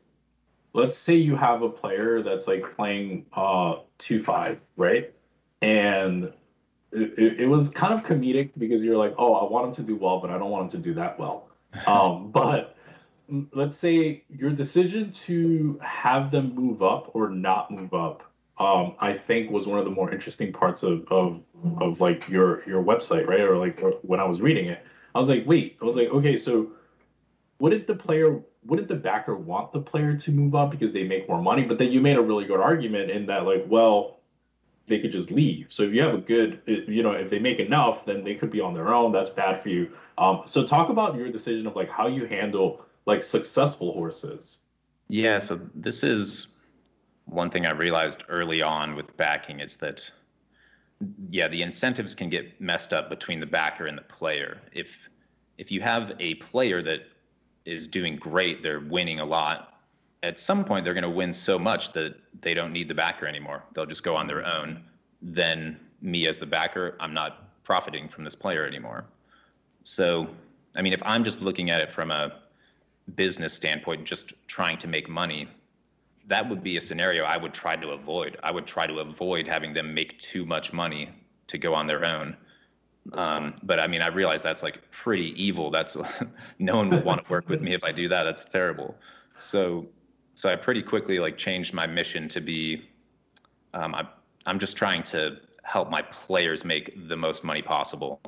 [0.73, 5.13] let's say you have a player that's like playing uh 2-5, right?
[5.63, 6.33] And
[6.93, 9.83] it, it, it was kind of comedic because you're like, oh, I want him to
[9.83, 11.47] do well, but I don't want him to do that well.
[11.87, 12.77] Um, but
[13.53, 18.30] let's say your decision to have them move up or not move up
[18.61, 21.41] um, I think was one of the more interesting parts of, of
[21.81, 23.41] of like your your website, right?
[23.41, 26.37] Or like when I was reading it, I was like, wait, I was like, okay,
[26.37, 26.71] so
[27.59, 31.27] wouldn't the player, wouldn't the backer want the player to move up because they make
[31.27, 31.63] more money?
[31.63, 34.21] But then you made a really good argument in that, like, well,
[34.89, 35.67] they could just leave.
[35.71, 38.51] So if you have a good, you know, if they make enough, then they could
[38.51, 39.13] be on their own.
[39.13, 39.91] That's bad for you.
[40.19, 44.59] Um, so talk about your decision of like how you handle like successful horses.
[45.09, 46.49] yeah, so this is
[47.31, 50.11] one thing I realized early on with backing is that
[51.31, 54.59] yeah, the incentives can get messed up between the backer and the player.
[54.73, 54.89] If
[55.57, 57.01] if you have a player that
[57.65, 59.81] is doing great, they're winning a lot.
[60.23, 63.27] At some point, they're going to win so much that they don't need the backer
[63.27, 63.63] anymore.
[63.75, 64.83] They'll just go on their own.
[65.23, 69.05] Then me as the backer, I'm not profiting from this player anymore.
[69.85, 70.29] So,
[70.75, 72.41] I mean, if I'm just looking at it from a
[73.15, 75.49] business standpoint, just trying to make money,
[76.31, 78.39] that would be a scenario I would try to avoid.
[78.45, 81.11] I would try to avoid having them make too much money
[81.49, 82.37] to go on their own.
[83.15, 85.73] Um, but I mean, I realize that's like pretty evil.
[85.73, 85.97] That's
[86.61, 88.23] no one will want to work with me if I do that.
[88.23, 88.95] That's terrible.
[89.39, 89.87] So,
[90.37, 92.89] so I pretty quickly like changed my mission to be,
[93.75, 94.07] um, I,
[94.47, 98.21] I'm just trying to help my players make the most money possible.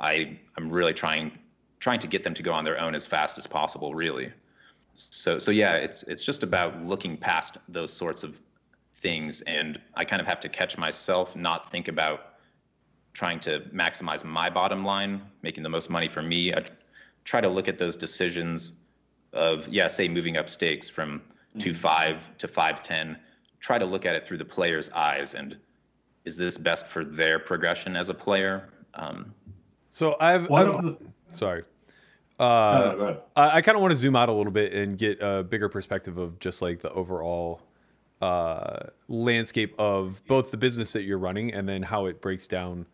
[0.00, 1.38] I, I'm really trying,
[1.80, 4.32] trying to get them to go on their own as fast as possible, really.
[4.94, 8.36] So, so yeah, it's, it's just about looking past those sorts of
[9.00, 9.42] things.
[9.42, 12.34] And I kind of have to catch myself, not think about
[13.12, 16.52] trying to maximize my bottom line, making the most money for me.
[16.52, 16.64] I
[17.24, 18.72] try to look at those decisions
[19.32, 21.22] of, yeah, say moving up stakes from
[21.58, 23.18] two five to five ten.
[23.60, 25.56] Try to look at it through the player's eyes and
[26.24, 28.68] is this best for their progression as a player?
[28.94, 29.34] Um,
[29.90, 30.96] So I've, I've the,
[31.32, 31.64] sorry.
[32.38, 33.22] Uh, no.
[33.36, 35.68] I, I kind of want to zoom out a little bit and get a bigger
[35.68, 37.60] perspective of just like the overall
[38.20, 42.86] uh, landscape of both the business that you're running and then how it breaks down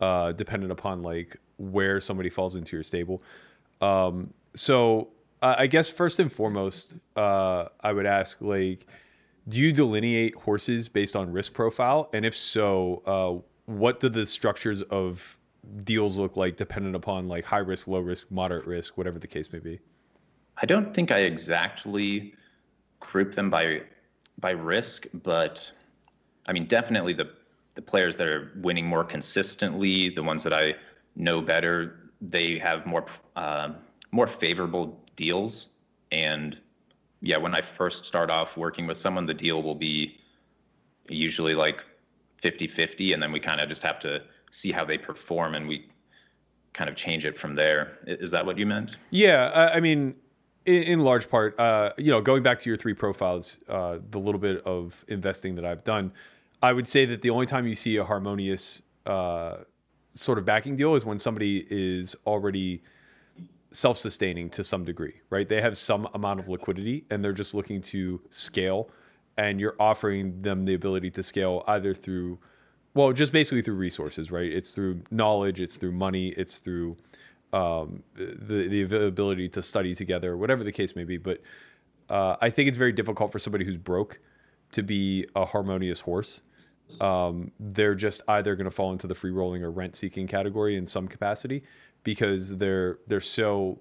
[0.00, 3.22] uh, dependent upon like where somebody falls into your stable.
[3.80, 5.08] Um, so
[5.42, 8.86] uh, I guess first and foremost, uh, I would ask like,
[9.48, 12.10] do you delineate horses based on risk profile?
[12.12, 15.37] And if so, uh, what do the structures of
[15.84, 19.52] deals look like dependent upon like high risk, low risk, moderate risk, whatever the case
[19.52, 19.80] may be?
[20.60, 22.34] I don't think I exactly
[23.00, 23.82] group them by
[24.38, 25.70] by risk, but
[26.46, 27.30] I mean definitely the
[27.74, 30.74] the players that are winning more consistently, the ones that I
[31.14, 33.70] know better, they have more uh,
[34.10, 35.68] more favorable deals.
[36.10, 36.60] And
[37.20, 40.18] yeah, when I first start off working with someone, the deal will be
[41.08, 41.84] usually like
[42.42, 45.88] 50-50, and then we kind of just have to see how they perform, and we
[46.72, 47.98] kind of change it from there.
[48.06, 48.96] Is that what you meant?
[49.10, 50.14] Yeah, I, mean,
[50.66, 54.18] in, in large part, uh, you know, going back to your three profiles, uh, the
[54.18, 56.12] little bit of investing that I've done,
[56.62, 59.58] I would say that the only time you see a harmonious uh,
[60.14, 62.82] sort of backing deal is when somebody is already
[63.70, 65.48] self-sustaining to some degree, right?
[65.48, 68.90] They have some amount of liquidity and they're just looking to scale,
[69.36, 72.38] and you're offering them the ability to scale either through,
[72.98, 74.50] well, just basically through resources, right?
[74.50, 76.96] It's through knowledge, it's through money, it's through
[77.52, 81.16] um, the the availability to study together, whatever the case may be.
[81.16, 81.40] But
[82.10, 84.18] uh, I think it's very difficult for somebody who's broke
[84.72, 86.42] to be a harmonious horse.
[87.00, 90.76] Um, they're just either going to fall into the free rolling or rent seeking category
[90.76, 91.62] in some capacity
[92.02, 93.78] because they're they're so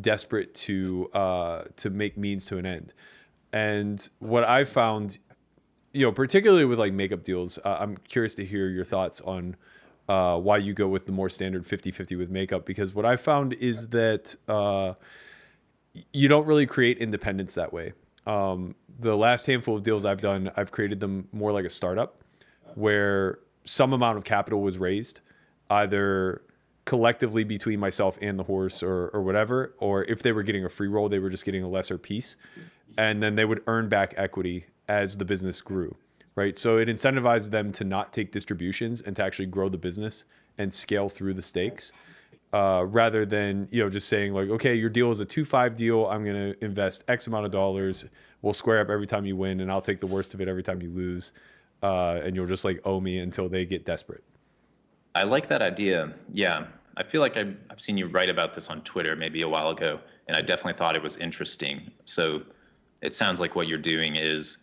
[0.00, 2.94] desperate to uh, to make means to an end.
[3.52, 5.18] And what I found,
[5.98, 9.56] you know, particularly with like makeup deals, uh, I'm curious to hear your thoughts on
[10.08, 13.54] uh, why you go with the more standard 50-50 with makeup because what I found
[13.54, 14.94] is that uh,
[16.12, 17.94] you don't really create independence that way.
[18.28, 22.22] Um, the last handful of deals I've done, I've created them more like a startup,
[22.76, 25.20] where some amount of capital was raised,
[25.68, 26.42] either
[26.84, 30.68] collectively between myself and the horse or or whatever, or if they were getting a
[30.68, 32.36] free roll, they were just getting a lesser piece,
[32.98, 35.94] and then they would earn back equity as the business grew.
[36.34, 36.56] Right.
[36.56, 40.24] So it incentivized them to not take distributions and to actually grow the business
[40.58, 41.92] and scale through the stakes
[42.52, 46.06] uh, rather than you know just saying like okay your deal is a 2-5 deal
[46.06, 48.06] i'm going to invest x amount of dollars
[48.40, 50.62] we'll square up every time you win and i'll take the worst of it every
[50.62, 51.32] time you lose
[51.82, 54.24] uh, and you'll just like owe me until they get desperate
[55.18, 56.12] I like that idea.
[56.32, 56.66] Yeah.
[56.96, 59.70] I feel like I've, I've seen you write about this on Twitter maybe a while
[59.70, 59.98] ago,
[60.28, 61.90] and I definitely thought it was interesting.
[62.04, 62.42] So
[63.02, 64.58] it sounds like what you're doing is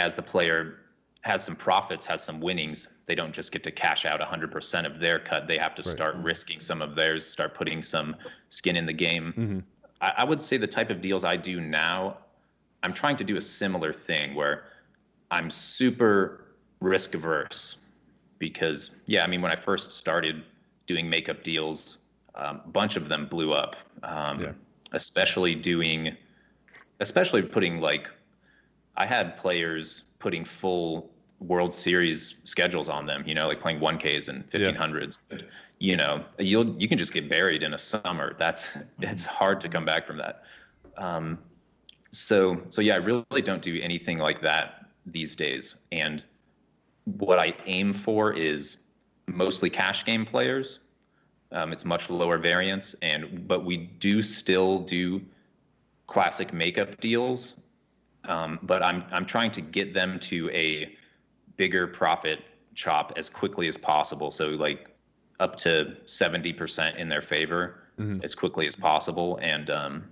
[0.00, 0.76] as the player
[1.22, 4.98] has some profits, has some winnings, they don't just get to cash out 100% of
[4.98, 5.46] their cut.
[5.46, 5.92] They have to Right.
[5.92, 8.16] start risking some of theirs, start putting some
[8.48, 9.34] skin in the game.
[9.36, 9.62] Mhm.
[10.00, 12.16] I, I would say the type of deals I do now,
[12.82, 14.64] I'm trying to do a similar thing where
[15.30, 16.46] I'm super
[16.80, 17.76] risk averse
[18.38, 20.42] because, yeah, I mean, when I first started
[20.86, 21.98] doing makeup deals,
[22.36, 23.76] um, a bunch of them blew up.
[24.02, 24.52] Um, Yeah.
[24.92, 26.16] Especially doing,
[27.00, 28.08] especially putting like,
[29.00, 34.28] I had players putting full World Series schedules on them, you know, like playing 1Ks
[34.28, 35.20] and 1500s.
[35.78, 38.36] You know, you'll you can just get buried in a summer.
[38.38, 38.68] That's
[39.00, 40.42] it's hard to come back from that.
[40.98, 41.38] Um,
[42.10, 45.76] so so yeah, I really don't do anything like that these days.
[45.92, 46.22] And
[47.04, 48.76] what I aim for is
[49.26, 50.80] mostly cash game players.
[51.52, 55.22] Um, it's much lower variance, and but we do still do
[56.06, 57.54] classic makeup deals.
[58.24, 60.94] Um, but I'm I'm trying to get them to a
[61.56, 62.40] bigger profit
[62.74, 64.30] chop as quickly as possible.
[64.30, 64.88] So like
[65.40, 68.22] up to 70% in their favor Mhm.
[68.24, 69.38] as quickly as possible.
[69.42, 70.04] And um,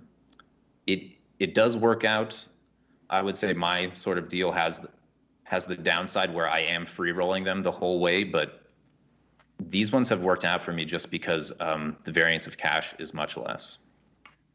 [0.87, 1.01] it
[1.39, 2.35] it does work out.
[3.09, 4.79] I would say my sort of deal has
[5.43, 8.69] has the downside where I am free rolling them the whole way, but
[9.59, 13.13] these ones have worked out for me just because um, the variance of cash is
[13.13, 13.79] much less.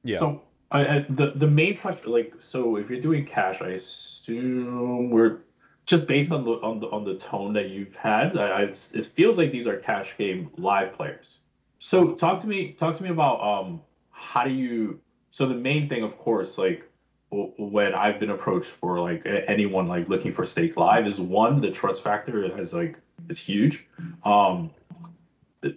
[0.04, 3.70] yeah So I, I, the the main question, like, so if you're doing cash, I
[3.70, 5.38] assume we're
[5.86, 8.36] just based on the on the on the tone that you've had.
[8.36, 11.40] I, I, it feels like these are cash game live players.
[11.78, 15.00] So talk to me talk to me about um how do you
[15.30, 16.88] so the main thing of course like
[17.30, 21.70] when I've been approached for like anyone like looking for stake live is one the
[21.70, 22.96] trust factor is like
[23.28, 23.86] it's huge
[24.24, 24.70] um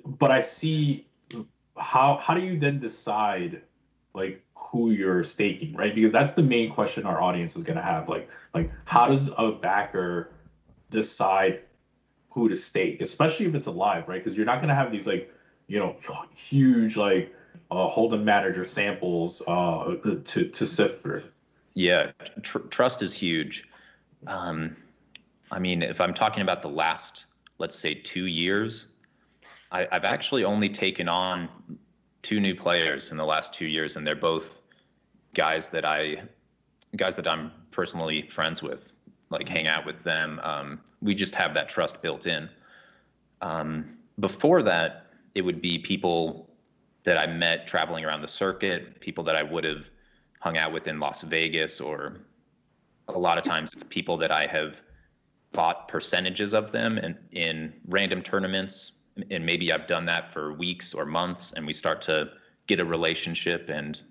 [0.05, 1.07] but I see
[1.77, 3.61] how how do you then decide
[4.13, 5.93] like who you're staking right?
[5.93, 9.29] Because that's the main question our audience is going to have like like how does
[9.37, 10.31] a backer
[10.89, 11.61] decide
[12.29, 14.23] who to stake especially if it's alive right?
[14.23, 15.33] Because you're not going to have these like
[15.67, 15.95] you know
[16.33, 17.33] huge like
[17.71, 21.23] uh, hold'em manager samples uh to to sift through.
[21.73, 23.67] Yeah, tr- trust is huge.
[24.25, 24.75] Um,
[25.51, 27.25] I mean, if I'm talking about the last,
[27.59, 28.87] let's say, two years,
[29.71, 31.49] I, I've actually only taken on
[32.27, 34.59] two new players in the last two years, and they're both
[35.33, 36.23] guys that I,
[36.97, 38.91] guys that I'm personally friends with,
[39.29, 40.41] like hang out with them.
[40.43, 42.49] Um, we just have that trust built in.
[43.41, 46.49] Um, before that, it would be people
[47.05, 49.85] that I met traveling around the circuit, people that I would have
[50.41, 52.17] hung out with in Las Vegas, or
[53.07, 54.81] a lot of times it's people that I have
[55.53, 58.91] bought percentages of them in, in random tournaments.
[59.31, 62.29] And maybe I've done that for weeks or months, and we start to
[62.67, 63.69] get a relationship.
[63.69, 64.01] And,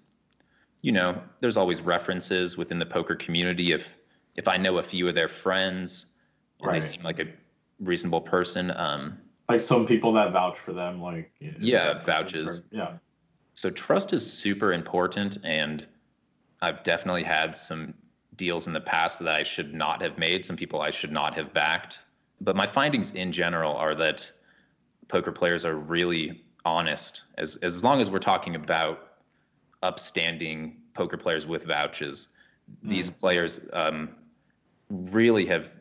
[0.83, 3.73] you know, there's always references within the poker community.
[3.73, 3.89] If
[4.35, 6.07] if I know a few of their friends
[6.61, 6.83] and Right.
[6.83, 7.27] they seem like a
[7.81, 12.63] reasonable person, um, like some people that vouch for them like Yeah, vouches.
[12.71, 12.99] yeah
[13.55, 15.87] So trust is super important, and
[16.61, 17.95] I've definitely had some
[18.35, 21.35] deals in the past that I should not have made, some people I should not
[21.35, 21.99] have backed.
[22.41, 24.31] But my findings in general are that
[25.09, 27.23] poker players are really honest.
[27.39, 29.19] As as long as we're talking about
[29.83, 32.29] upstanding poker players with vouches,
[32.83, 34.11] these players um,
[34.91, 35.75] really have.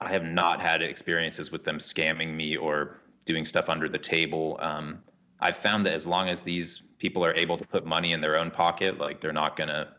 [0.00, 4.58] I have not had experiences with them scamming me or doing stuff under the table.
[4.60, 4.98] Um,
[5.38, 8.36] I've found that as long as these people are able to put money in their
[8.36, 9.94] own pocket, like they're not gonna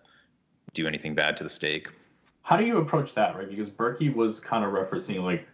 [0.73, 1.87] do anything bad to the stake.
[2.41, 5.47] how do you approach that right because berkey was kind of referencing like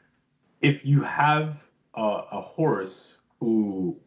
[0.61, 1.57] if you have
[1.95, 3.97] a, a horse who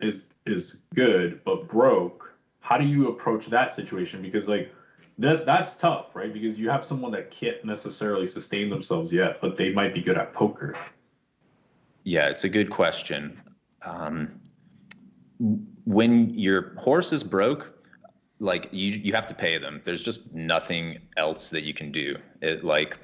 [0.00, 4.72] is is good but broke how do you approach that situation because like
[5.18, 9.56] that that's tough right because you have someone that can't necessarily sustain themselves yet but
[9.56, 10.76] they might be good at poker
[12.04, 13.40] Yeah, it's a good question.
[13.82, 14.40] Um,
[15.84, 17.78] when your horse is broke,
[18.40, 19.80] like you you have to pay them.
[19.84, 22.16] There's just nothing else that you can do.
[22.40, 22.98] It like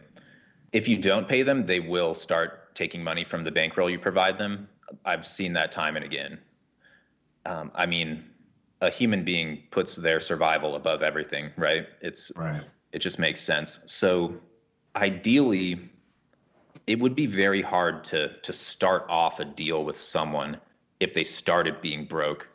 [0.73, 4.39] if you don't pay them, they will start taking money from the bankroll you provide
[4.39, 4.69] them.
[5.05, 6.39] I've seen that time and again.
[7.45, 8.25] Um, I mean,
[8.81, 11.87] a human being puts their survival above everything, right?
[12.01, 12.63] It's Right.
[12.93, 13.81] it just makes sense.
[13.87, 14.35] So
[14.95, 15.91] ideally,
[16.87, 20.61] it would be very hard to to start off a deal with someone
[21.01, 22.49] if they started being broke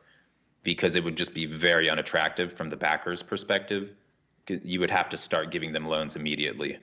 [0.64, 3.90] because it would just be very unattractive from the backer's perspective.
[4.48, 6.78] You would have to start giving them loans immediately.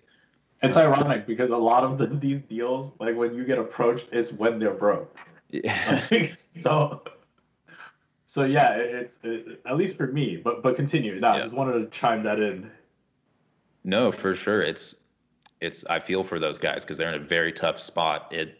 [0.62, 4.32] It's ironic because a lot of the, these deals, like when you get approached, it's
[4.32, 5.16] when they're broke.
[5.48, 6.06] Yeah.
[6.61, 7.02] so,
[8.26, 10.36] so yeah, it, it's it, at least for me.
[10.36, 11.18] But but continue.
[11.18, 12.70] No, I just wanted to chime that in.
[13.84, 14.62] No, for sure.
[14.62, 14.96] It's
[15.61, 18.28] it's I feel for those guys because they're in a very tough spot.
[18.30, 18.58] It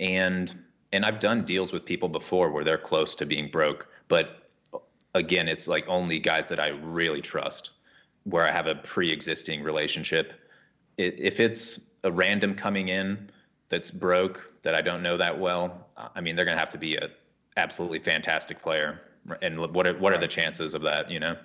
[0.00, 0.54] and
[0.92, 4.50] and I've done deals with people before where they're close to being broke, but
[5.14, 7.70] again, it's like only guys that I really trust,
[8.24, 10.32] where I have a pre-existing relationship.
[11.00, 13.30] It, if it's a random coming in
[13.70, 16.96] that's broke that I don't know that well, I mean, they're gonna have to be
[16.96, 17.08] a
[17.56, 19.00] absolutely fantastic player.
[19.42, 21.10] And what are what are the chances of that?
[21.10, 21.36] You know?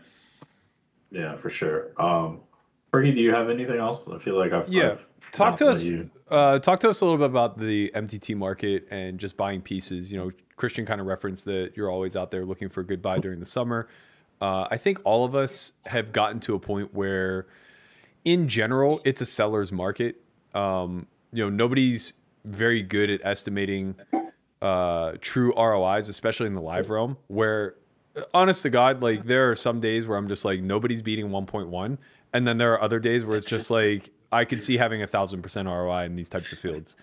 [1.12, 1.92] Yeah, for sure.
[1.98, 2.42] Um,
[2.92, 4.08] Fergie, do you have anything else?
[4.08, 4.92] I feel like I've Yeah.
[4.92, 5.86] I've Talk to us.
[5.86, 9.62] you- Uh, talk to us a little bit about the MTT market and just buying
[9.62, 10.12] pieces.
[10.12, 13.02] You know, Christian kind of referenced that you're always out there looking for a good
[13.02, 13.88] buy during the summer.
[14.42, 17.48] Uh, I think all of us have gotten to a point where,
[18.26, 20.22] in general, it's a seller's market.
[20.54, 22.14] Um, you know, nobody's
[22.44, 23.96] very good at estimating
[24.62, 27.18] uh, true ROIs, especially in the live realm.
[27.28, 27.76] Where,
[28.34, 31.98] honest to God, like there are some days where I'm just like nobody's beating 1.1,
[32.34, 35.08] and then there are other days where it's just like I could see having a
[35.08, 36.96] thousand percent ROI in these types of fields.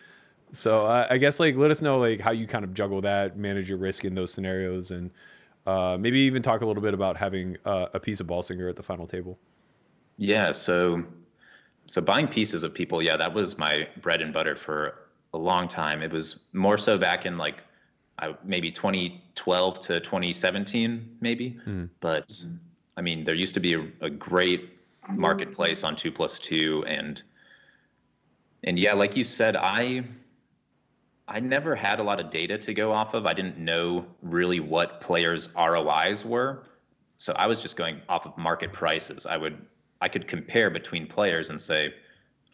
[0.53, 3.39] So uh, I guess like let us know like how you kind of juggle that,
[3.39, 5.11] manage your risk in those scenarios, and
[5.67, 8.69] uh, maybe even talk a little bit about having uh, a piece of ball singer
[8.69, 9.39] at the final table.
[10.17, 11.05] Yeah, so
[11.87, 15.69] so buying pieces of people, yeah, that was my bread and butter for a long
[15.69, 16.03] time.
[16.03, 17.63] It was more so back in like
[18.19, 21.59] I, maybe 2012 to 2017, maybe.
[21.65, 21.87] Hmm.
[22.01, 22.41] But
[22.97, 24.71] I mean, there used to be a, a great
[25.11, 27.23] marketplace on two plus two, and
[28.65, 30.05] and yeah, like you said, I
[31.27, 33.27] I never had a lot of data to go off of.
[33.27, 36.65] I didn't know really what players' ROIs were.
[37.19, 39.27] So I was just going off of market prices.
[39.27, 39.57] I would
[40.03, 41.95] I could compare between players and say,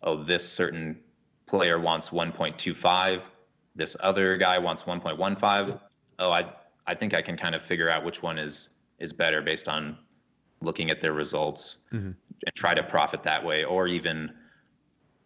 [0.03, 1.01] oh, this certain
[1.47, 3.23] player wants 1.25,
[3.75, 5.81] this other guy wants 1.15.
[6.19, 6.53] Oh, I
[6.87, 8.69] I think I can kind of figure out which one is
[8.99, 9.97] is better based on
[10.61, 11.79] looking at their results
[12.47, 14.31] and try to profit that way, or even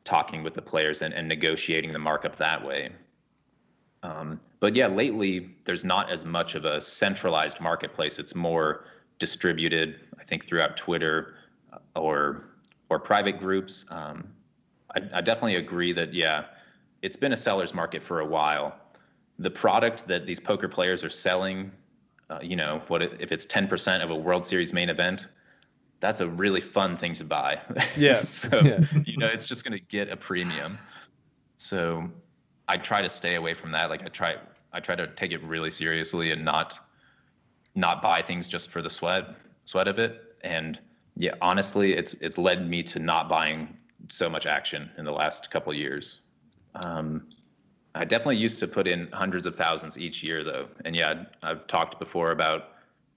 [0.05, 2.91] talking with the players and, and negotiating the markup that way.
[4.03, 8.19] Um, but yeah, lately there's not as much of a centralized marketplace.
[8.19, 8.85] It's more
[9.19, 11.35] distributed, I think, throughout Twitter
[11.97, 12.45] or
[12.89, 13.87] or private groups.
[13.91, 14.29] Um,
[14.95, 16.45] I, I definitely agree that yeah,
[17.03, 18.75] it's been a seller's market for a while.
[19.39, 21.73] The product that these poker players are selling,
[22.31, 25.29] uh, you know, what if it's 10% of a World Series main event?
[26.01, 27.61] That's a really fun thing to buy.
[27.97, 28.81] Yeah, so yeah.
[29.05, 30.79] you know, it's just going to get a premium.
[31.57, 32.09] So
[32.69, 33.91] I try to stay away from that.
[33.91, 34.37] Like I try,
[34.73, 36.79] I try to take it really seriously and not,
[37.75, 39.25] not buy things just for the sweat,
[39.65, 40.37] sweat of it.
[40.43, 40.79] And
[41.17, 43.77] yeah, honestly, it's it's led me to not buying
[44.09, 46.21] so much action in the last couple of years.
[46.75, 47.29] Um,
[47.95, 50.67] I definitely used to put in hundreds of thousands each year, though.
[50.85, 52.71] And yeah, I've talked before about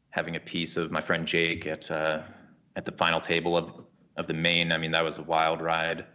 [0.09, 2.21] having a piece of my friend Jake at uh,
[2.75, 3.71] at the final table of
[4.17, 4.71] of the main.
[4.71, 6.05] I mean, that was a wild ride.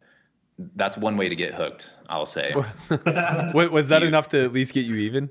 [0.76, 2.52] That's one way to get hooked, I'll say.
[2.90, 5.30] Wa- was that You- enough to at least get you even?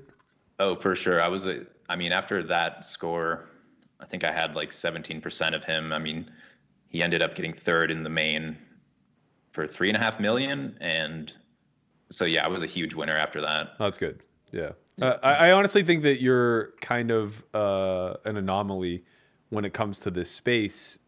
[0.58, 1.22] Oh, for sure.
[1.22, 3.48] I was a, I mean, after that score,
[4.00, 5.92] I think I had like 17% of him.
[5.92, 6.30] I mean,
[6.88, 8.56] he ended up getting third in the main
[9.52, 10.76] for three and a half million.
[10.80, 11.32] And
[12.10, 13.72] so, yeah, I was a huge winner after that.
[13.78, 14.22] That's good.
[14.52, 14.72] Yeah.
[15.00, 19.04] Uh, I, I honestly think that you're kind of uh, an anomaly
[19.50, 20.98] when it comes to this space,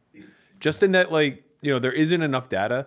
[0.60, 2.86] just in that, like, you know, there isn't enough data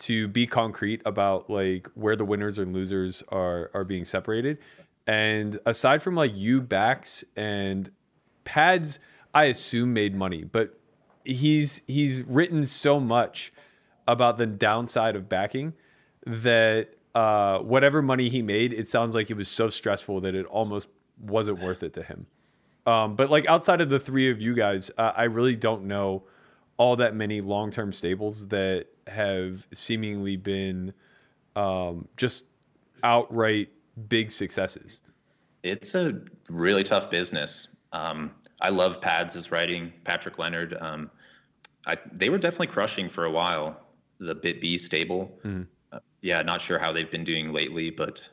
[0.00, 4.58] to be concrete about like where the winners and losers are are being separated.
[5.06, 7.90] And aside from like you Bax and
[8.44, 8.98] pads,
[9.34, 10.78] I assume made money, but
[11.24, 13.52] he's he's written so much
[14.08, 15.72] about the downside of backing
[16.26, 20.46] that uh, whatever money he made, it sounds like it was so stressful that it
[20.46, 20.88] almost
[21.20, 22.26] wasn't worth it to him.
[22.86, 26.24] Um, but like outside of the three of you guys, uh, I really don't know
[26.76, 30.92] all that many long-term stables that have seemingly been
[31.54, 32.46] um, just
[33.02, 33.68] outright
[34.08, 35.02] big successes.
[35.62, 37.68] It's a really tough business.
[37.92, 40.76] Um, I love Pads' as writing, Patrick Leonard.
[40.80, 41.10] Um,
[41.86, 43.80] I, they were definitely crushing for a while.
[44.18, 45.38] The Bit BitB stable.
[45.44, 45.66] Mhm.
[45.92, 48.28] Uh, yeah, not sure how they've been doing lately, but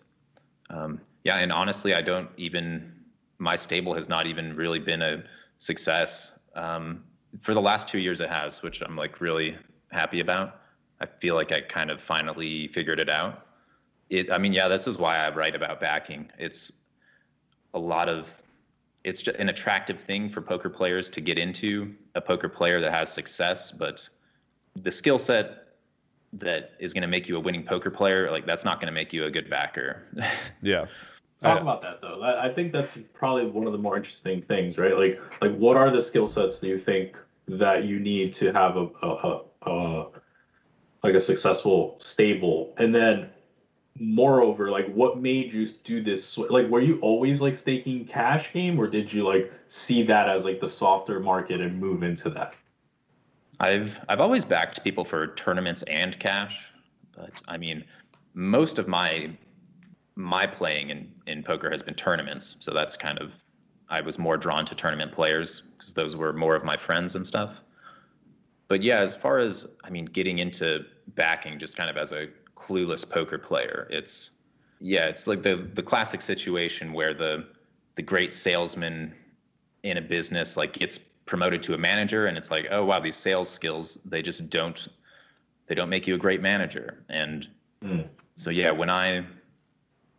[0.69, 2.93] um, yeah, and honestly, I don't even
[3.39, 5.23] my stable has not even really been a
[5.59, 6.31] success.
[6.55, 7.03] Um,
[7.41, 9.55] for the last two years, it has, which I'm like really
[9.91, 10.61] happy about.
[10.99, 13.45] I feel like I kind of finally figured it out.
[14.09, 16.31] It, I mean, yeah, this is why I write about backing.
[16.39, 16.71] It's
[17.73, 18.29] a lot of,
[19.07, 22.91] it's just an attractive thing for poker players to get into a poker player that
[22.93, 24.07] has success, but
[24.75, 25.69] the skill set
[26.33, 28.93] that is going to make you a winning poker player, like that's not going to
[28.93, 30.03] make you a good backer.
[30.61, 30.87] Yeah.
[31.39, 32.19] Talk about that though.
[32.23, 34.97] I I think that's probably one of the more interesting things, right?
[34.97, 37.15] Like, like what are the skill sets that you think
[37.47, 40.07] that you need to have a, a, a, a
[41.03, 43.29] like a successful stable, and then
[43.99, 46.37] moreover, like what made you do this?
[46.37, 50.45] Like, were you always like staking cash game, or did you like see that as
[50.45, 52.55] like the softer market and move into that?
[53.59, 56.71] I've I've always backed people for tournaments and cash,
[57.15, 57.83] but I mean,
[58.33, 59.31] most of my
[60.15, 63.33] my playing in in poker has been tournaments, so that's kind of
[63.89, 67.25] I was more drawn to tournament players because those were more of my friends and
[67.25, 67.61] stuff.
[68.67, 70.85] But yeah, as far as I mean, getting into
[71.15, 72.27] backing just kind of as a
[72.67, 74.31] clueless poker player, it's
[74.79, 77.47] yeah, it's like the the classic situation where the
[77.95, 79.13] the great salesman
[79.83, 83.15] in a business like gets promoted to a manager and it's like oh wow these
[83.15, 84.87] sales skills they just don't
[85.67, 87.03] they don't make you a great manager.
[87.09, 87.47] And
[87.83, 88.01] Hmm.
[88.37, 89.23] so yeah when i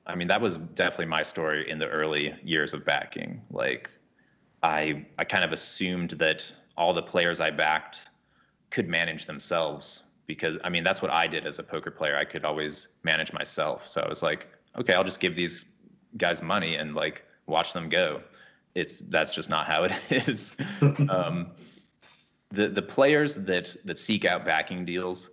[0.06, 3.42] i mean that was definitely my story in the early years of backing.
[3.50, 3.90] Like
[4.62, 8.02] i i kind of assumed that all the players i backed
[8.70, 12.24] could manage themselves because i mean that's what i did as a poker player i
[12.24, 14.46] could always manage myself so i was like
[14.78, 15.64] okay i'll just give these
[16.16, 18.22] guys money and like watch them go
[18.76, 19.92] it's that's just not how it
[20.28, 20.54] is
[21.08, 21.50] um,
[22.50, 25.28] the the players that that seek out backing deals,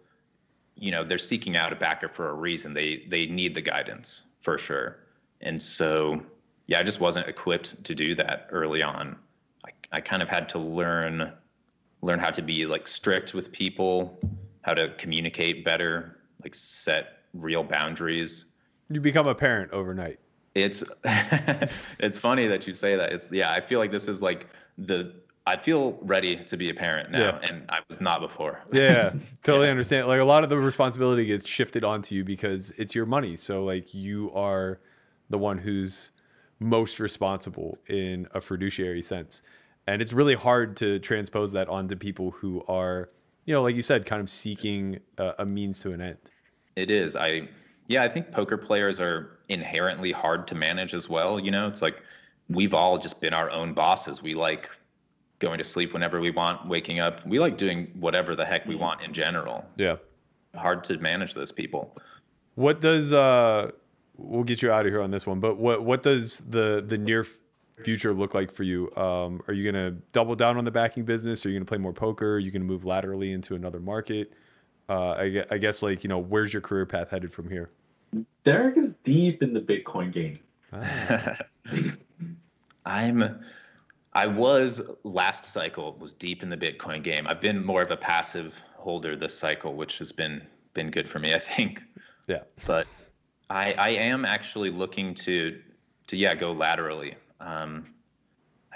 [0.75, 2.73] you know, they're seeking out a backer for a reason.
[2.73, 4.97] They they need the guidance for sure.
[5.41, 6.21] And so,
[6.67, 9.15] yeah, I just wasn't equipped to do that early on.
[9.65, 11.31] I I kind of had to learn
[12.01, 14.19] learn how to be like strict with people,
[14.65, 18.45] how to communicate better, like set real boundaries
[18.89, 20.19] You become a parent overnight.
[20.55, 20.83] it's
[21.99, 23.13] it's funny that you say that.
[23.13, 24.47] It's yeah, I feel like this is like
[24.77, 25.13] the
[25.47, 27.47] I feel ready to be a parent now Yeah.
[27.47, 28.59] and I was not before.
[28.73, 29.13] Yeah,
[29.43, 30.07] totally understand.
[30.07, 33.35] Like a lot of the responsibility gets shifted onto you because it's your money.
[33.35, 34.79] So like you are
[35.29, 36.11] the one who's
[36.59, 39.43] most responsible in a fiduciary sense.
[39.87, 43.09] And it's really hard to transpose that onto people who are,
[43.45, 46.17] you know, like you said, kind of seeking a, a means to an end.
[46.75, 47.15] It is.
[47.15, 47.47] I
[47.87, 51.67] yeah, I think poker players are inherently hard to manage as well, you know?
[51.67, 51.97] It's like
[52.49, 54.21] we've all just been our own bosses.
[54.21, 54.69] We like
[55.39, 57.25] going to sleep whenever we want, waking up.
[57.27, 59.65] We like doing whatever the heck we want in general.
[59.77, 59.97] Yeah.
[60.55, 61.95] Hard to manage those people.
[62.55, 63.71] What does uh
[64.17, 66.97] we'll get you out of here on this one, but what what does the the
[66.97, 67.29] near f-
[67.83, 68.93] future look like for you?
[68.95, 71.45] Um are you going to double down on the backing business?
[71.45, 72.35] Are you going to play more poker?
[72.35, 74.33] Are you going to move laterally into another market?
[74.87, 77.69] Uh I, I guess like, you know, where's your career path headed from here?
[78.43, 80.39] Derek is deep in the Bitcoin game.
[82.85, 83.39] I'm
[84.13, 87.27] I was last cycle was deep in the Bitcoin game.
[87.27, 90.41] I've been more of a passive holder this cycle, which has been
[90.73, 91.81] been good for me, I think.
[92.27, 92.43] Yeah.
[92.65, 92.87] But
[93.49, 95.59] I I am actually looking to
[96.07, 97.15] to yeah go laterally.
[97.39, 97.87] Um,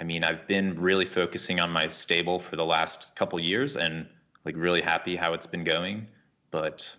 [0.00, 4.06] I mean, I've been really focusing on my stable for the last couple years and
[4.44, 6.06] like really happy how it's been going.
[6.50, 6.90] But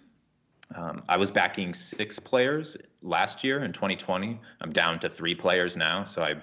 [0.76, 4.40] um, I was backing six players last year in 2020.
[4.62, 6.36] I'm down to three players now, so I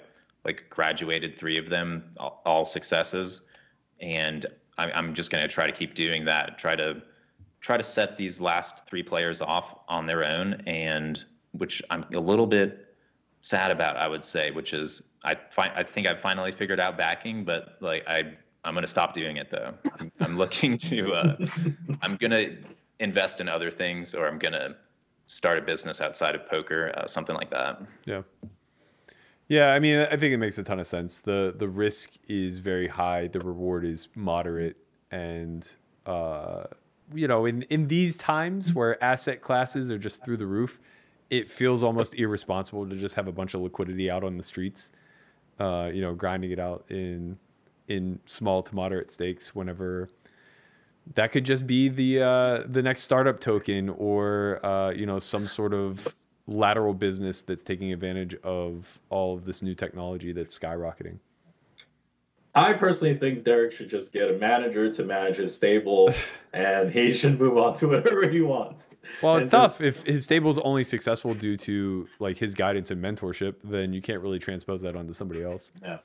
[0.44, 3.42] like graduated three of them, all, all successes,
[4.00, 4.46] and
[4.76, 6.58] I, I'm just going to try to keep doing that.
[6.58, 7.02] Try to
[7.60, 12.20] try to set these last three players off on their own, and which I'm a
[12.20, 12.94] little bit
[13.40, 16.96] sad about, I would say, which is I find I think I've finally figured out
[16.96, 19.74] backing, but like I I'm gonna stop doing it though.
[19.98, 21.36] I'm, I'm looking to uh,
[22.02, 22.56] I'm gonna
[23.00, 24.76] invest in other things, or I'm gonna
[25.26, 27.80] start a business outside of poker, uh, something like that.
[28.04, 28.22] Yeah.
[29.48, 31.20] Yeah, I mean, I think it makes a ton of sense.
[31.20, 33.28] the The risk is very high.
[33.28, 34.76] The reward is moderate,
[35.10, 35.66] and
[36.04, 36.64] uh,
[37.14, 40.78] you know, in in these times where asset classes are just through the roof,
[41.30, 44.92] it feels almost irresponsible to just have a bunch of liquidity out on the streets.
[45.58, 47.36] Uh, you know, grinding it out in
[47.88, 50.08] in small to moderate stakes whenever
[51.14, 55.46] that could just be the uh, the next startup token or uh, you know some
[55.46, 56.14] sort of
[56.46, 61.18] lateral business that's taking advantage of all of this new technology that's skyrocketing.
[62.54, 66.12] I personally think Derek should just get a manager to manage his stable,
[66.52, 68.82] and he should move on to whatever he wants.
[69.22, 69.80] Well, it's tough.
[69.80, 74.20] If his stable's only successful due to like his guidance and mentorship, then you can't
[74.22, 75.72] really transpose that onto somebody else.
[75.82, 75.98] Yeah,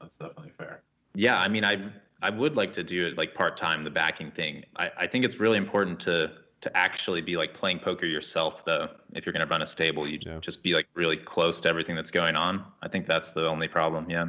[0.00, 0.82] that's definitely fair.
[1.14, 1.90] Yeah, I mean, I
[2.22, 4.64] I would like to do it like part time, the backing thing.
[4.76, 8.88] I, I think it's really important to to actually be like playing poker yourself, though.
[9.14, 10.38] If you're going to run a stable, you Yeah.
[10.40, 12.62] just be like really close to everything that's going on.
[12.82, 14.10] I think that's the only problem.
[14.10, 14.26] Yeah.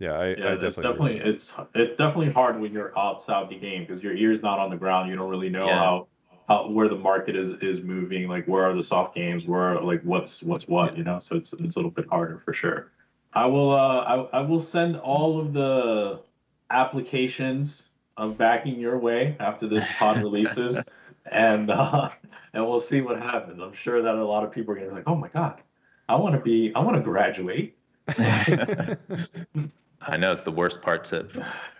[0.00, 0.82] Yeah, I, Yeah, I it's definitely.
[0.82, 1.30] definitely agree.
[1.30, 4.76] it's it's definitely hard when you're outside the game because your ear's not on the
[4.76, 5.08] ground.
[5.08, 5.76] You don't really know Yeah.
[5.78, 6.08] how
[6.48, 8.28] how where the market is is moving.
[8.28, 9.44] Like where are the soft games?
[9.44, 10.96] Where like what's what's what?
[10.96, 12.90] You know, so it's it's a little bit harder for sure.
[13.34, 16.20] I will uh I, I will send all of the
[16.70, 20.78] applications of backing your way after this pod releases,
[21.30, 22.10] and uh,
[22.52, 23.60] and we'll see what happens.
[23.60, 25.60] I'm sure that a lot of people are gonna be like, oh my god,
[26.08, 27.76] I want to be I want to graduate.
[30.00, 31.28] I know it's the worst part to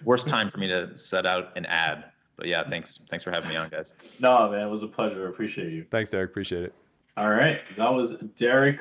[0.05, 2.05] worst time for me to set out an ad.
[2.39, 3.93] But yeah, thanks thanks for having me on, guys.
[4.21, 5.27] No, man, it was a pleasure.
[5.27, 5.85] I appreciate you.
[5.91, 6.31] Thanks, Derek.
[6.31, 6.75] Appreciate it.
[7.17, 8.79] All right, that was Derek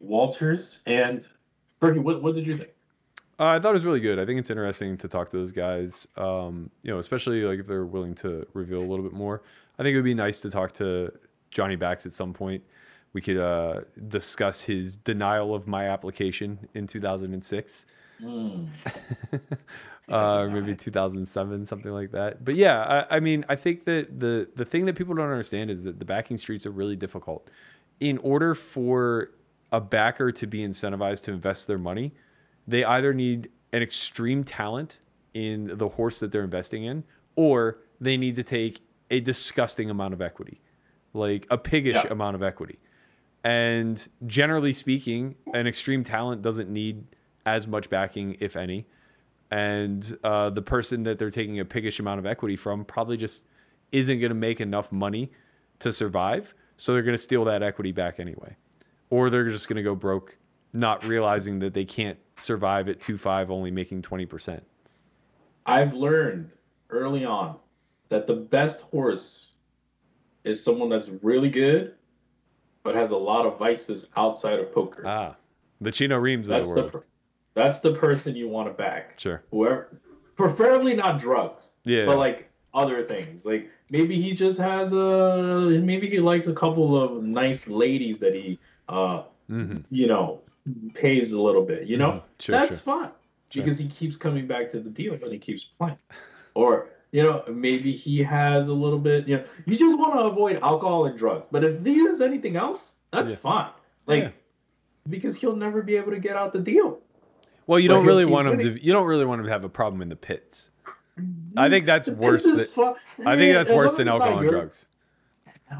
[0.00, 1.24] Walters and
[1.82, 1.98] Berkey.
[2.02, 2.70] What what did you think?
[3.40, 4.20] Uh, I thought it was really good.
[4.20, 6.06] I think it's interesting to talk to those guys.
[6.16, 9.42] Um, you know, especially like if they're willing to reveal a little bit more.
[9.78, 11.12] I think it would be nice to talk to
[11.50, 12.62] Johnny Bax at some point.
[13.12, 17.86] We could uh, discuss his denial of my application in 2006,
[18.20, 18.66] Hmm.
[20.08, 22.44] uh, maybe 2007, something like that.
[22.44, 25.70] But yeah, I, I mean, I think that the the thing that people don't understand
[25.70, 27.48] is that the backing streets are really difficult.
[28.00, 29.30] In order for
[29.72, 32.12] a backer to be incentivized to invest their money,
[32.66, 35.00] they either need an extreme talent
[35.32, 37.02] in the horse that they're investing in,
[37.36, 38.80] or they need to take
[39.10, 40.60] a disgusting amount of equity,
[41.12, 42.12] like a piggish Yeah.
[42.12, 42.78] amount of equity.
[43.42, 47.04] And generally speaking, an extreme talent doesn't need
[47.44, 48.86] as much backing, if any.
[49.50, 53.46] And uh, the person that they're taking a piggish amount of equity from probably just
[53.92, 55.30] isn't going to make enough money
[55.80, 56.54] to survive.
[56.76, 58.56] So they're going to steal that equity back anyway.
[59.10, 60.36] Or they're just going to go broke,
[60.72, 64.60] not realizing that they can't survive at 2 5, only making 20%.
[65.66, 66.50] I've learned
[66.90, 67.56] early on
[68.08, 69.52] that the best horse
[70.44, 71.94] is someone that's really good,
[72.82, 75.04] but has a lot of vices outside of poker.
[75.06, 75.36] Ah,
[75.80, 76.92] the Chino Rheems of the the world.
[76.92, 77.04] per-
[77.54, 79.18] that's the person you want to back.
[79.18, 79.42] Sure.
[79.50, 80.00] Whoever,
[80.36, 81.70] preferably not drugs.
[81.84, 82.06] Yeah.
[82.06, 87.00] but like other things like maybe he just has a maybe he likes a couple
[87.00, 90.40] of nice ladies that he uh hmm you know
[90.94, 92.22] pays a little bit you know Mhm.
[92.40, 92.78] Sure, that's sure.
[92.78, 93.10] fine
[93.50, 93.62] Sure.
[93.62, 95.98] because he keeps coming back to the deal and he keeps playing
[96.54, 100.20] or you know maybe he has a little bit you know you just want to
[100.20, 103.36] avoid alcohol and drugs but if he has anything else that's Yeah.
[103.36, 103.70] fine
[104.06, 104.30] like Yeah.
[105.10, 106.98] because he'll never be able to get out the deal
[107.66, 108.84] Well, you don't really keep want him to.
[108.84, 110.70] You don't really want him to have a problem in the pits.
[111.18, 111.58] Mm-hmm.
[111.58, 112.66] I think that's worse than.
[112.66, 112.94] fu-
[113.24, 114.86] I think that's as worse than as it's not alcohol and your- drugs.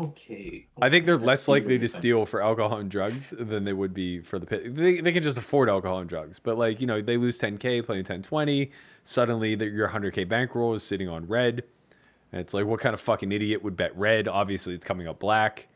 [0.01, 0.67] Okay.
[0.81, 3.93] I think they're I less likely to steal for alcohol and drugs than they would
[3.95, 4.75] be for the pit.
[4.75, 7.85] They, they can just afford alcohol and drugs, but like you know, they lose 10k
[7.85, 8.71] playing 1020.
[9.05, 11.63] Suddenly, that your 100k bankroll is sitting on red,
[12.33, 14.27] and it's like, what kind of fucking idiot would bet red?
[14.27, 15.69] Obviously, it's coming up black.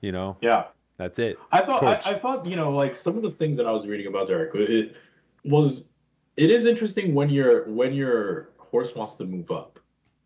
[0.00, 0.64] You know, Yeah.
[0.96, 1.38] that's it.
[1.52, 3.86] I thought I, I thought you know like some of the things that I was
[3.86, 4.96] reading about Derek it
[5.44, 5.88] was
[6.36, 9.78] it is interesting when your when your horse wants to move up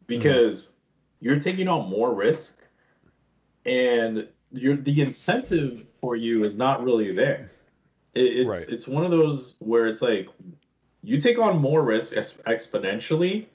[0.07, 0.71] because
[1.21, 2.59] you're taking on more risk
[3.65, 7.51] and your the incentive for you is not really there.
[8.15, 8.69] It, it's Right.
[8.69, 10.29] it's one of those where it's like
[11.03, 13.47] you take on more risk exponentially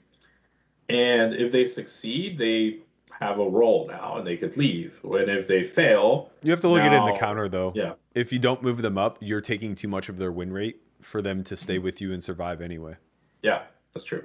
[0.88, 2.80] and if they succeed they
[3.20, 6.68] have a role now and they could leave and if they fail You have to
[6.68, 7.72] look at it in the counter though.
[7.74, 10.80] yeah If you don't move them up, you're taking too much of their win rate
[11.00, 12.96] for them to stay with you and survive anyway.
[13.42, 14.24] Yeah, that's true.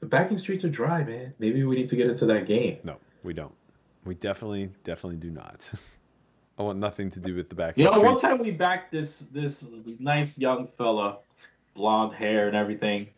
[0.00, 1.34] The backing streets are dry, man.
[1.38, 2.78] Maybe we need to get into that game.
[2.84, 3.54] No, we don't.
[4.04, 5.70] We definitely, definitely do not.
[6.58, 7.78] I want nothing to do with the back.
[7.78, 8.04] You know, streets.
[8.04, 9.64] one time we backed this this
[9.98, 11.18] nice young fella,
[11.74, 13.08] blonde hair and everything,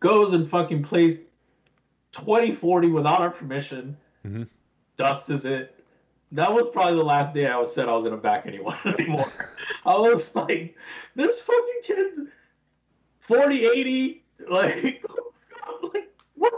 [0.00, 1.16] goes and fucking plays
[2.12, 3.96] 2040 without our permission.
[4.26, 4.48] Mhm.
[4.96, 5.74] Dusts it.
[6.32, 9.30] That was probably the last day I was said I was gonna back anyone anymore.
[9.84, 10.76] I was like,
[11.14, 12.10] this fucking kid,
[13.20, 15.04] 40, 80, like,
[15.66, 16.52] I'm like what?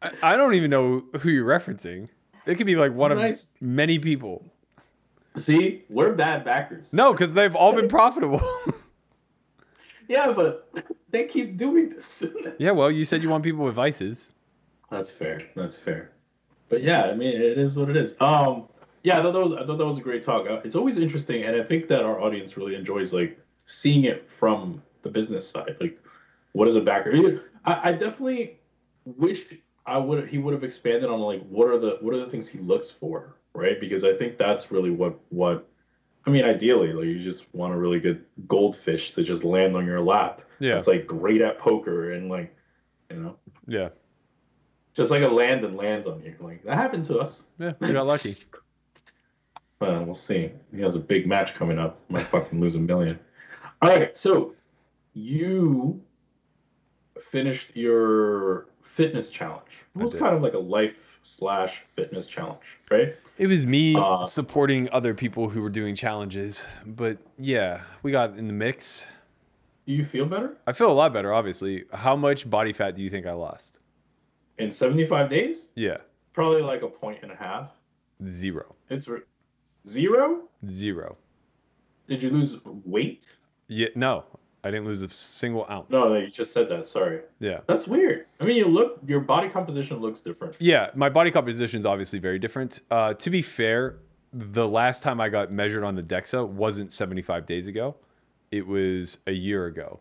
[0.00, 2.08] I, I don't even know who you're referencing.
[2.46, 3.44] It could be like one Nice.
[3.44, 4.44] of many people.
[5.36, 6.92] See, we're bad backers.
[6.92, 8.40] No, because they've all been profitable.
[10.08, 10.68] Yeah, but
[11.10, 12.22] they keep doing this.
[12.58, 14.32] yeah, well, you said you want people with vices.
[14.92, 15.42] That's fair.
[15.56, 16.12] That's fair.
[16.68, 18.14] But yeah, I mean, it is what it is.
[18.20, 18.68] Um,
[19.02, 20.46] yeah, I thought that was I thought that was a great talk.
[20.48, 24.28] Uh, It's always interesting, and I think that our audience really enjoys like seeing it
[24.38, 25.76] from the business side.
[25.80, 25.98] Like,
[26.52, 27.40] what is a backer?
[27.64, 28.58] I, I definitely
[29.04, 29.44] wish
[29.86, 32.46] I would he would have expanded on like what are the what are the things
[32.46, 33.80] he looks for, right?
[33.80, 35.68] Because I think that's really what what
[36.26, 39.84] I mean, ideally, like you just want a really good goldfish to just land on
[39.84, 40.42] your lap.
[40.60, 40.78] Yeah.
[40.78, 42.54] It's like great at poker and like,
[43.10, 43.36] you know,
[43.66, 43.88] Yeah.
[44.94, 46.34] Just like a land and lands on you.
[46.40, 47.42] Like that happened to us.
[47.58, 47.72] Yeah.
[47.80, 48.34] We got lucky.
[49.80, 50.52] Well, we'll see.
[50.72, 51.98] He has a big match coming up.
[52.08, 53.18] Might fucking lose a million.
[53.82, 54.54] All right, so
[55.12, 56.00] you
[57.32, 59.66] finished your fitness challenge.
[59.96, 62.60] It was kind of like a life slash fitness challenge,
[62.92, 63.16] right?
[63.38, 66.64] It was me Uh, supporting other people who were doing challenges.
[66.86, 69.08] But yeah, we got in the mix.
[69.84, 71.86] Do you feel better I feel a lot better, obviously.
[71.92, 73.80] How much body fat do you think I lost?
[74.58, 75.70] In 75 days?
[75.74, 75.98] Yeah.
[76.32, 77.70] Probably like a point and a half.
[78.28, 78.74] Zero.
[78.90, 79.20] It's re-
[79.88, 80.42] zero.
[80.68, 81.16] Zero.
[82.08, 83.36] Did you lose weight?
[83.68, 83.88] Yeah.
[83.94, 84.24] No,
[84.64, 85.90] I didn't lose a single ounce.
[85.90, 86.88] No, no, you just said that.
[86.88, 87.20] Sorry.
[87.40, 87.60] Yeah.
[87.66, 88.26] That's weird.
[88.40, 90.56] I mean, you look, your body composition looks different.
[90.58, 92.80] Yeah, my body composition is obviously very different.
[92.90, 93.96] Uh, to be fair,
[94.32, 97.96] the last time I got measured on the DEXA wasn't 75 days ago.
[98.50, 100.00] It was a year ago.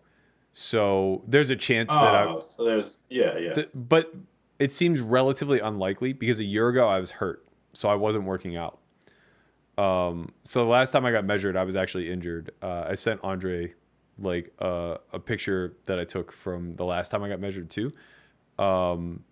[0.54, 2.24] So there's a chance that I.
[2.26, 3.54] Oh, so there's, yeah, yeah.
[3.54, 4.14] th- but
[4.62, 7.43] it seems relatively unlikely because a year ago I was hurt,
[7.74, 8.78] so I wasn't working out.
[9.78, 12.51] Um, so the last time I got measured, I was actually injured.
[12.62, 13.74] Uh, I sent Andre
[14.20, 17.91] like uh, a picture that I took from the last time I got measured too,
[18.59, 19.24] um,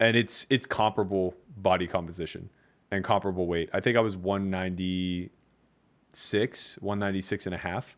[0.00, 2.50] and it's it's comparable body composition
[2.90, 3.70] and comparable weight.
[3.72, 7.96] I think I was 196, 196 and a half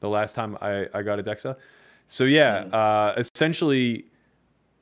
[0.00, 1.56] the last time I, I got a DEXA.
[2.06, 4.06] So yeah, uh, essentially,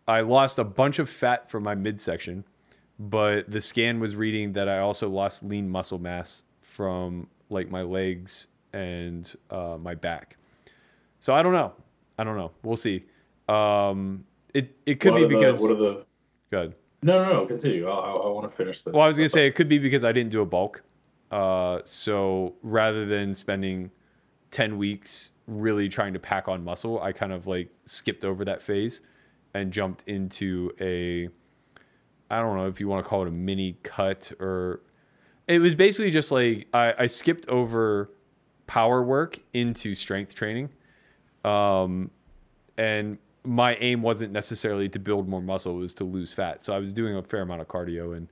[0.09, 2.44] I lost a bunch of fat from my midsection,
[2.98, 7.82] but the scan was reading that I also lost lean muscle mass from like my
[7.82, 10.36] legs and uh, my back.
[11.20, 11.72] So I don't know.
[12.18, 12.50] I don't know.
[12.62, 13.05] We'll see.
[13.48, 14.24] Um,
[14.55, 16.05] it it could What be are the- because what are the,
[16.50, 16.74] good.
[17.03, 17.88] no, no, no, continue.
[17.88, 18.90] I, I, I want to finish the.
[18.90, 20.82] Well, I was gonna say it could be because I didn't do a bulk.
[21.30, 23.90] Uh, so rather than spending
[24.50, 28.61] ten weeks really trying to pack on muscle, I kind of like skipped over that
[28.62, 29.00] phase
[29.55, 31.28] and jumped into a
[32.30, 34.80] I don't know if you want to call it a mini cut or
[35.46, 38.11] it was basically just like I, I skipped over
[38.66, 40.70] power work into strength training.
[41.44, 42.11] Um,
[42.78, 46.64] and my aim wasn't necessarily to build more muscle, it was to lose fat.
[46.64, 48.28] So I was doing a fair amount of cardio and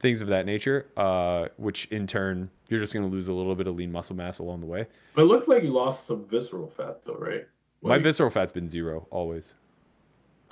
[0.00, 3.54] things of that nature, uh, which in turn, you're just going to lose a little
[3.54, 4.86] bit of lean muscle mass along the way.
[5.14, 7.46] But it looks like you lost some visceral fat, though, right?
[7.82, 9.54] My Like, visceral fat's been zero always.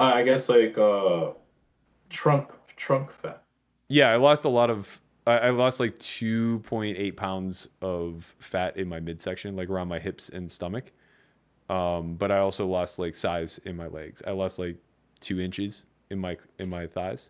[0.06, 1.30] I guess like uh,
[2.10, 3.42] trunk trunk fat.
[3.88, 5.00] Yeah, I lost a lot of.
[5.26, 10.28] I I lost like 2.8 pounds of fat in my midsection, like around my hips
[10.30, 10.92] and stomach.
[11.68, 14.22] Um, but I also lost like size in my legs.
[14.26, 14.76] I lost like
[15.20, 17.28] two inches in my in my thighs,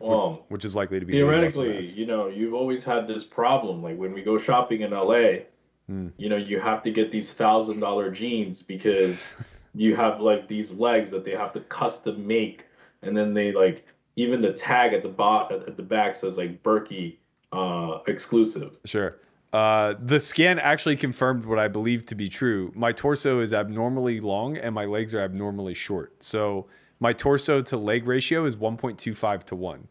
[0.00, 3.82] Well, which is likely to be theoretically, you know, you've always had this problem.
[3.82, 5.44] Like when we go shopping in LA,
[5.86, 6.08] Hmm.
[6.16, 9.22] you know, you have to get these thousand dollar jeans because
[9.74, 12.64] you have like these legs that they have to custom make,
[13.02, 13.84] and then they like
[14.16, 17.16] even the tag at the bot at, the back says like Berkey
[17.52, 18.76] uh, exclusive.
[18.84, 19.16] Sure.
[19.52, 22.72] Uh, the scan actually confirmed what I believe to be true.
[22.74, 26.24] My torso is abnormally long and my legs are abnormally short.
[26.24, 26.66] So
[26.98, 29.88] my torso to leg ratio is 1.25 to 1,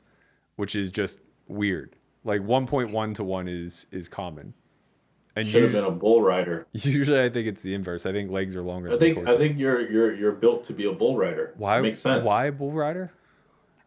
[0.57, 1.95] which is just weird.
[2.25, 4.53] Like 1.1 to 1 is is common.
[5.35, 6.67] And Should have been a bull rider.
[6.73, 8.05] usually I think it's the inverse.
[8.05, 9.33] I think legs are longer I than think torso.
[9.33, 11.53] I think you're you're you're built to be a bull rider.
[11.57, 12.23] why makes sense?
[12.23, 13.11] Why a bull rider?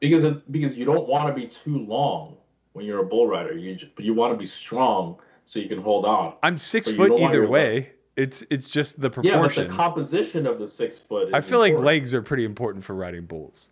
[0.01, 2.36] Because it, because you don't want to be too long
[2.72, 3.57] when you're a bull rider.
[3.57, 6.34] You ju- you want to be strong so you can hold on.
[6.42, 7.92] I'm 6 foot either way.
[8.16, 9.40] It's it's just the proportion.
[9.40, 11.28] Yeah, but the composition of the six foot.
[11.28, 13.68] Is I feel like legs are pretty important for riding bulls.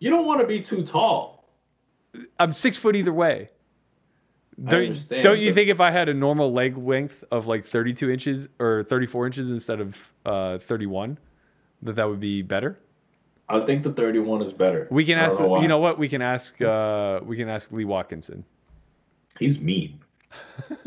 [0.00, 1.48] You don't want to be too tall.
[2.40, 3.50] I'm six foot either way.
[4.64, 8.48] Don't, don't you think if I had a normal leg length of like 32 inches
[8.58, 9.96] or 34 inches instead of
[10.26, 11.16] uh, 31,
[11.82, 12.76] that that would be better?
[13.48, 14.88] I think the 31 is better.
[14.90, 15.38] We can ask.
[15.38, 15.60] know.
[15.60, 15.98] You know what?
[15.98, 16.60] We can ask.
[16.60, 18.44] Uh, we can ask Lee Watkinson.
[19.38, 20.00] He's mean.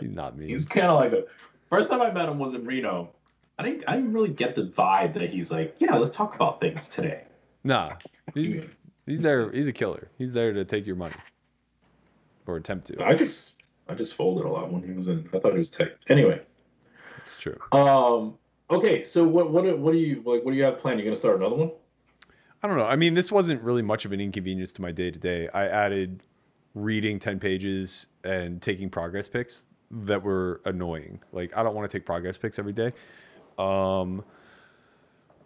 [0.00, 0.48] He's not me.
[0.48, 1.24] He's kind of like a.
[1.70, 3.10] First time I met him was in Reno.
[3.58, 3.84] I didn't.
[3.86, 7.22] I didn't really get the vibe that he's like, yeah, let's talk about things today.
[7.62, 7.94] Nah,
[8.34, 8.64] he's
[9.06, 9.50] he's there.
[9.52, 10.10] He's a killer.
[10.18, 11.14] He's there to take your money
[12.46, 13.04] or attempt to.
[13.04, 13.52] I just,
[13.88, 15.28] I just folded a lot when he was in.
[15.34, 15.88] I thought he was tech.
[16.08, 16.40] Anyway.
[17.24, 17.58] It's true.
[17.72, 18.34] Um.
[18.70, 19.04] Okay.
[19.04, 20.44] So what what do- what do you like?
[20.44, 20.98] What do you have planned?
[20.98, 21.70] You gonna start another one?
[22.62, 22.86] I don't know.
[22.86, 25.48] I mean, this wasn't really much of an inconvenience to my day to day.
[25.52, 26.22] I added
[26.74, 31.18] reading 10 pages and taking progress pics that were annoying.
[31.32, 32.92] Like, I don't want to take progress pics every day.
[33.58, 34.24] Um,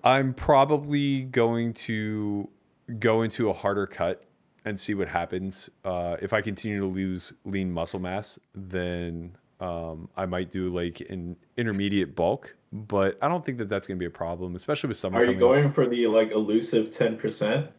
[0.04, 2.50] I'm probably going to
[2.98, 4.22] go into a harder cut
[4.66, 5.70] and see what happens.
[5.84, 11.00] Uh, if I continue to lose lean muscle mass, then um, I might do like
[11.08, 14.88] an intermediate bulk, but I don't think that that's going to be a problem, especially
[14.88, 15.20] with summer.
[15.20, 15.48] Are you coming up.
[15.48, 17.70] going for the like elusive ten percent?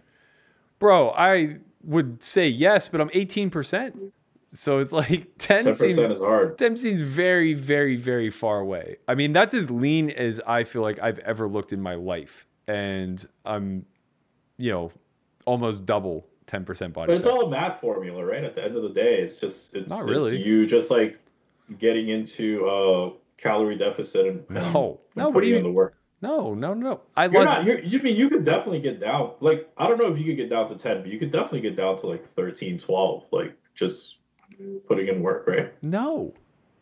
[0.79, 4.11] Bro, I would say yes, but I'm 18%.
[4.53, 6.57] So it's like 10 Ten seems percent is hard.
[6.57, 8.97] 10 seems very, very, very far away.
[9.07, 12.45] I mean, that's as lean as I feel like I've ever looked in my life.
[12.67, 13.85] And I'm,
[14.57, 14.91] you know,
[15.45, 17.31] almost double 10% body But it's fat.
[17.33, 18.43] all a math formula, right?
[18.43, 20.41] At the end of the day, it's just it's Not it's really.
[20.41, 21.19] you just like
[21.79, 24.99] getting into a calorie deficit and No.
[25.15, 25.71] and No, what do you in mean?
[25.71, 25.95] the work.
[26.21, 27.01] No, no, no.
[27.15, 27.57] I You're lost.
[27.59, 27.65] not.
[27.67, 29.33] You're, you mean you could definitely get down.
[29.39, 31.61] Like I don't know if you could get down to ten, but you could definitely
[31.61, 34.15] get down to like 13, 12, Like just
[34.87, 35.73] putting in work, right?
[35.83, 36.33] No.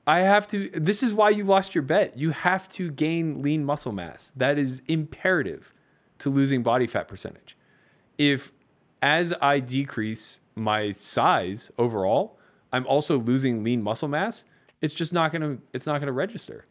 [0.07, 0.69] I have to.
[0.69, 2.15] This is why you lost your bet.
[2.15, 4.31] You have to gain lean muscle mass.
[4.37, 5.73] That is imperative
[6.19, 7.57] to losing body fat percentage.
[8.17, 8.53] If,
[9.05, 12.39] as I decrease my size overall,
[12.73, 14.45] I'm also losing lean muscle mass,
[14.81, 15.57] it's just not gonna.
[15.73, 16.65] It's not gonna register,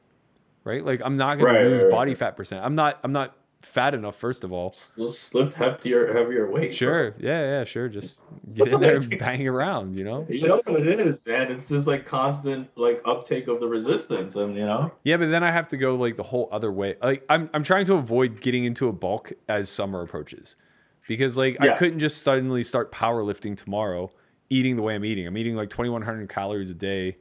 [0.64, 0.84] right?
[0.84, 2.18] Like I'm not gonna Right, lose right, body right.
[2.18, 2.64] fat percent.
[2.64, 2.98] I'm not.
[3.04, 4.16] I'm not fat enough.
[4.16, 6.70] First of all, lift heavier, heavier weight.
[6.70, 6.70] bro.
[6.70, 7.14] sure.
[7.18, 7.88] Yeah, yeah, sure.
[7.88, 8.18] Just
[8.54, 9.94] get in there and bang around.
[9.94, 10.26] You know.
[10.28, 11.50] You know what it is, man.
[11.52, 14.92] It's just like constant like uptake of the resistance, and you know.
[15.04, 16.96] Yeah, but then I have to go like the whole other way.
[17.00, 20.56] Like I'm I'm trying to avoid getting into a bulk as summer approaches.
[21.06, 24.10] Because like I couldn't just suddenly start powerlifting tomorrow
[24.50, 25.26] eating the way I'm eating.
[25.26, 27.16] I'm eating like 2100 calories a day.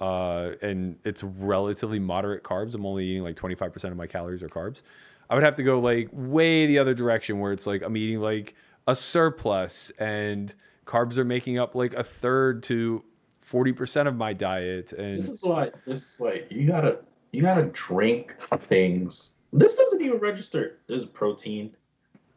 [0.00, 2.74] Uh, and it's relatively moderate carbs.
[2.74, 4.82] I'm only eating like 25% of my calories are carbs.
[5.30, 8.20] I would have to go like way the other direction where it's like I'm eating
[8.20, 8.54] like
[8.86, 10.54] a surplus and
[10.86, 13.04] carbs are making up like a third to
[13.48, 15.70] 40% of my diet and This is why.
[15.86, 16.98] This is why you gotta
[17.30, 19.30] you gotta drink things.
[19.52, 20.78] This doesn't even register.
[20.88, 21.74] There's protein,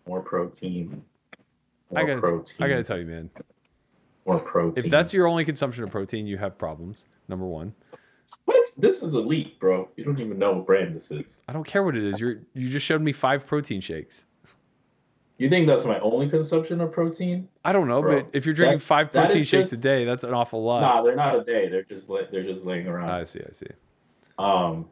[0.08, 1.04] more protein,
[1.92, 2.56] more I gotta, protein.
[2.60, 3.30] I gotta tell you, man.
[4.26, 4.86] more protein.
[4.86, 7.06] If that's your only consumption of protein, you have problems.
[7.28, 7.74] Number one.
[8.46, 9.90] what this is elite, bro.
[9.96, 11.40] You don't even know what brand this is.
[11.48, 12.20] I don't care what it is.
[12.20, 14.26] You're you just showed me five protein shakes.
[15.38, 17.50] You think that's my only consumption of protein?
[17.66, 20.06] I don't know, Bro, but if you're drinking that- five protein shakes just- a day,
[20.06, 20.82] that's an awful lot.
[20.82, 21.68] Nah, they're not a day.
[21.68, 23.10] They're just they're just laying around.
[23.10, 23.68] I see, I see.
[24.38, 24.86] Um,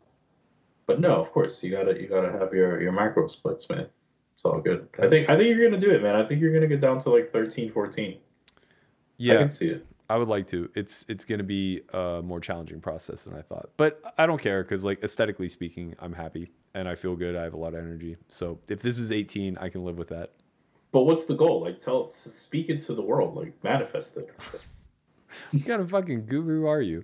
[0.86, 3.88] but no, of course you gotta you gotta have your your macro splits, man.
[4.34, 4.88] It's all good.
[5.00, 6.16] I think I think you're gonna do it, man.
[6.16, 8.12] I think you're gonna get down to like 13, 14.
[8.14, 8.18] I
[9.18, 9.86] Yeah, can see it.
[10.10, 10.70] I would like to.
[10.76, 14.40] It's it's going to be a more challenging process than I thought, but I don't
[14.42, 17.36] care because like aesthetically speaking, I'm happy and I feel good.
[17.36, 18.18] I have a lot of energy.
[18.30, 20.32] So if this is 18, I can live with that.
[20.92, 21.62] But what's the goal?
[21.62, 24.30] Like, tell, speak it to the world, like manifest it.
[25.52, 27.04] What kind of fucking guru are you?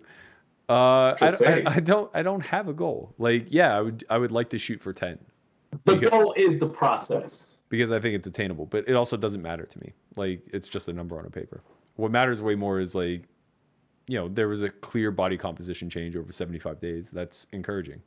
[0.68, 1.68] Uh, I, Just don't- saying.
[1.68, 3.14] I, I don't I don't have a goal.
[3.18, 5.18] Like yeah, I would I would like to shoot for 10.
[5.72, 7.58] The Because- goal is the process.
[7.70, 9.94] because I think it's attainable, but it also doesn't matter to me.
[10.16, 11.62] Like it's just a number on a paper.
[11.96, 13.24] What matters way more is like,
[14.08, 17.12] you know, there was a clear body composition change over 75 days.
[17.12, 18.02] That's encouraging.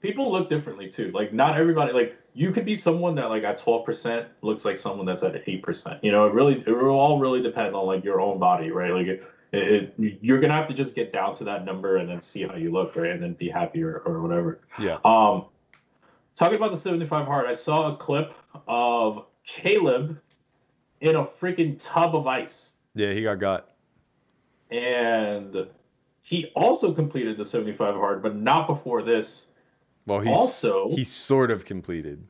[0.00, 1.12] People look differently too.
[1.14, 1.92] Like, not everybody.
[1.92, 5.44] Like, you could be someone that like at twelve percent looks like someone that's at
[5.46, 6.02] eight percent.
[6.02, 8.90] You know, it really, it will all really depend on like your own body, right?
[8.92, 9.22] Like, it,
[9.52, 12.42] it, it, you're gonna have to just get down to that number and then see
[12.42, 13.10] how you look, right?
[13.12, 14.58] And then be happy or, or whatever.
[14.80, 14.98] Yeah.
[15.04, 15.44] Um,
[16.34, 18.32] talking about the 75 hard, I saw a clip
[18.66, 20.18] of Caleb
[21.00, 23.68] in a freaking tub of ice, Yeah, he got got.
[24.70, 25.66] and
[26.22, 29.46] he also completed the 75 hard, but not before this.
[30.06, 32.24] Well, he's Also- he sort of completed.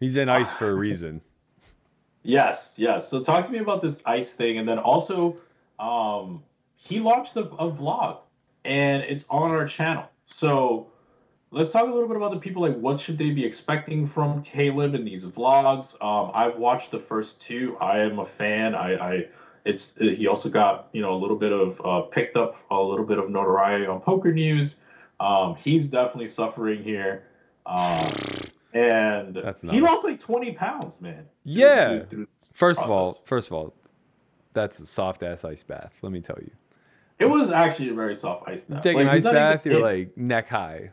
[0.00, 1.20] He's in ice for a reason.
[2.26, 3.06] Yes, yes.
[3.10, 5.36] So talk to me about this ice thing, and then also,
[5.78, 6.42] um,
[6.74, 8.20] he launched a, a vlog,
[8.64, 10.06] and it's on our channel.
[10.24, 10.86] So
[11.54, 12.62] let's talk a little bit about the people.
[12.62, 15.94] Like, what should they be expecting from Caleb in these vlogs?
[16.02, 17.76] Um, I've watched the first two.
[17.80, 18.74] I am a fan.
[18.74, 19.28] I, I
[19.64, 23.06] it's he also got you know a little bit of uh, picked up a little
[23.06, 24.76] bit of notoriety on Poker News.
[25.20, 27.24] Um, he's definitely suffering here.
[27.66, 28.10] Um,
[28.74, 29.36] and
[29.70, 31.24] he lost like 20 pounds, man.
[31.44, 31.88] Yeah.
[32.00, 33.72] through- through First of all, first of all,
[34.52, 35.94] that's a soft ass ice bath.
[36.02, 36.50] Let me tell you.
[37.20, 38.82] it was actually a very soft ice bath.
[38.82, 40.90] Take Like, ice even bath, you're like neck high.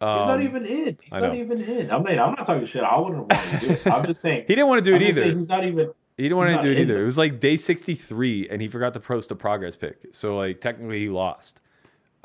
[0.00, 0.98] He's not Um, even in.
[1.00, 1.90] He's not even in.
[1.90, 2.82] I mean, I'm not talking shit.
[2.82, 3.86] I wouldn't want to do it.
[3.86, 4.44] I'm just saying.
[4.48, 5.34] He didn't want to do I'm it either.
[5.34, 5.90] He's not even.
[6.16, 7.02] He didn't want to do it either.
[7.02, 9.98] It was like day 63 and he forgot to post a progress pick.
[10.12, 11.60] So like technically he lost.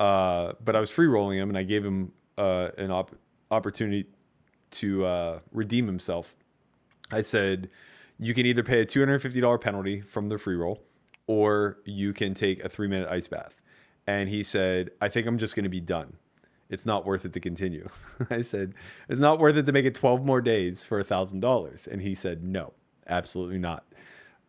[0.00, 3.14] Uh, but I was free rolling him and I gave him uh, an op-
[3.50, 4.06] opportunity
[4.72, 6.34] to uh, redeem himself.
[7.10, 7.68] I said,
[8.18, 10.82] you can either pay a $250 penalty from the free roll
[11.26, 13.60] or you can take a three minute ice bath.
[14.06, 16.14] And he said, I think I'm just going to be done.
[16.72, 17.86] It's not worth it to continue.
[18.30, 18.74] I said,
[19.08, 21.86] it's not worth it to make it 12 more days for a thousand dollars.
[21.86, 22.72] And he said, no,
[23.06, 23.84] absolutely not.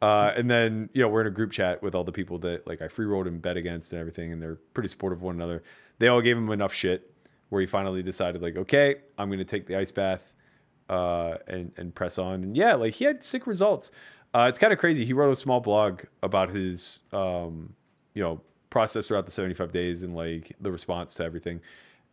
[0.02, 2.66] Uh, and then, you know, we're in a group chat with all the people that
[2.66, 5.36] like I free rolled and bet against and everything, and they're pretty supportive of one
[5.36, 5.64] another.
[6.00, 7.14] They all gave him enough shit
[7.50, 10.34] where he finally decided, like, okay, I'm going to take the ice bath
[10.90, 12.44] uh, and and press on.
[12.44, 13.92] And yeah, like he had sick results.
[14.34, 15.06] Uh, it's kind of crazy.
[15.06, 17.74] He wrote a small blog about his, um,
[18.14, 18.42] you know,
[18.74, 21.62] process throughout the 75 days and like the response to everything,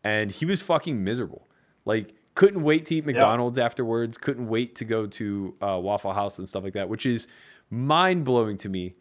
[0.05, 1.49] and he was fucking miserable.
[1.85, 3.65] Like couldn't wait to eat McDonald's yeah.
[3.65, 4.17] afterwards.
[4.17, 7.27] Couldn't wait to go to uh, Waffle House and stuff like that, which is
[7.71, 8.95] mind blowing to me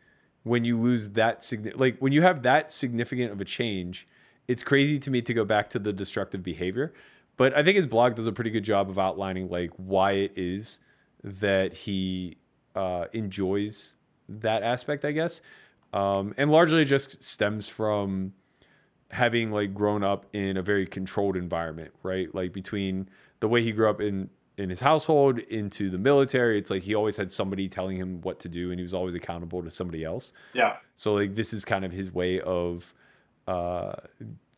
[0.44, 4.08] when you lose that signi- like when you have that significant of a change.
[4.48, 6.94] It's crazy to me to go back to the destructive behavior.
[7.38, 10.34] But I think his blog does a pretty good job of outlining like why it
[10.36, 10.80] is
[11.24, 12.38] that he
[12.76, 13.96] uh, enjoys
[14.28, 15.42] that aspect, I guess,
[15.94, 18.34] um, and largely just stems from
[19.12, 22.34] having like grown up in a very controlled environment, right?
[22.34, 26.70] Like between the way he grew up in in his household into the military, it's
[26.70, 29.64] like he always had somebody telling him what to do, and he was always accountable
[29.64, 30.34] to somebody else.
[30.54, 30.78] Yeah.
[30.96, 32.94] So like this is kind of his way of
[33.48, 33.94] uh,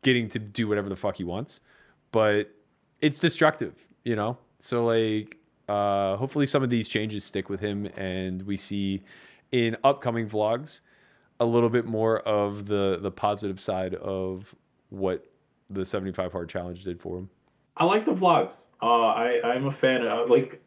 [0.01, 1.61] getting to do whatever the fuck he wants,
[2.11, 2.49] but
[2.99, 4.37] it's destructive, you know.
[4.59, 5.37] So like,
[5.69, 9.03] uh, hopefully some of these changes stick with him, and we see
[9.51, 10.81] in upcoming vlogs
[11.41, 14.53] a little bit more of the the positive side of
[14.89, 15.25] what
[15.69, 17.29] the 75 hard challenge did for him.
[17.77, 18.67] I like the vlogs.
[18.81, 20.61] Uh, I I'm a fan of like.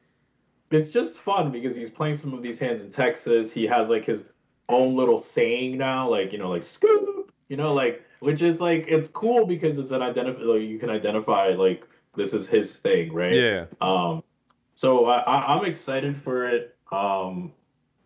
[0.70, 3.52] It's just fun because he's playing some of these hands in Texas.
[3.52, 4.24] He has like his
[4.68, 8.86] own little saying now, like you know, like scoop, you know, like which is like
[8.88, 10.40] it's cool because it's an identify.
[10.40, 11.84] Like you can identify like
[12.16, 13.34] this is his thing, right?
[13.34, 13.66] Yeah.
[13.80, 14.24] Um,
[14.74, 16.74] so I, I am excited for it.
[16.90, 17.52] Um,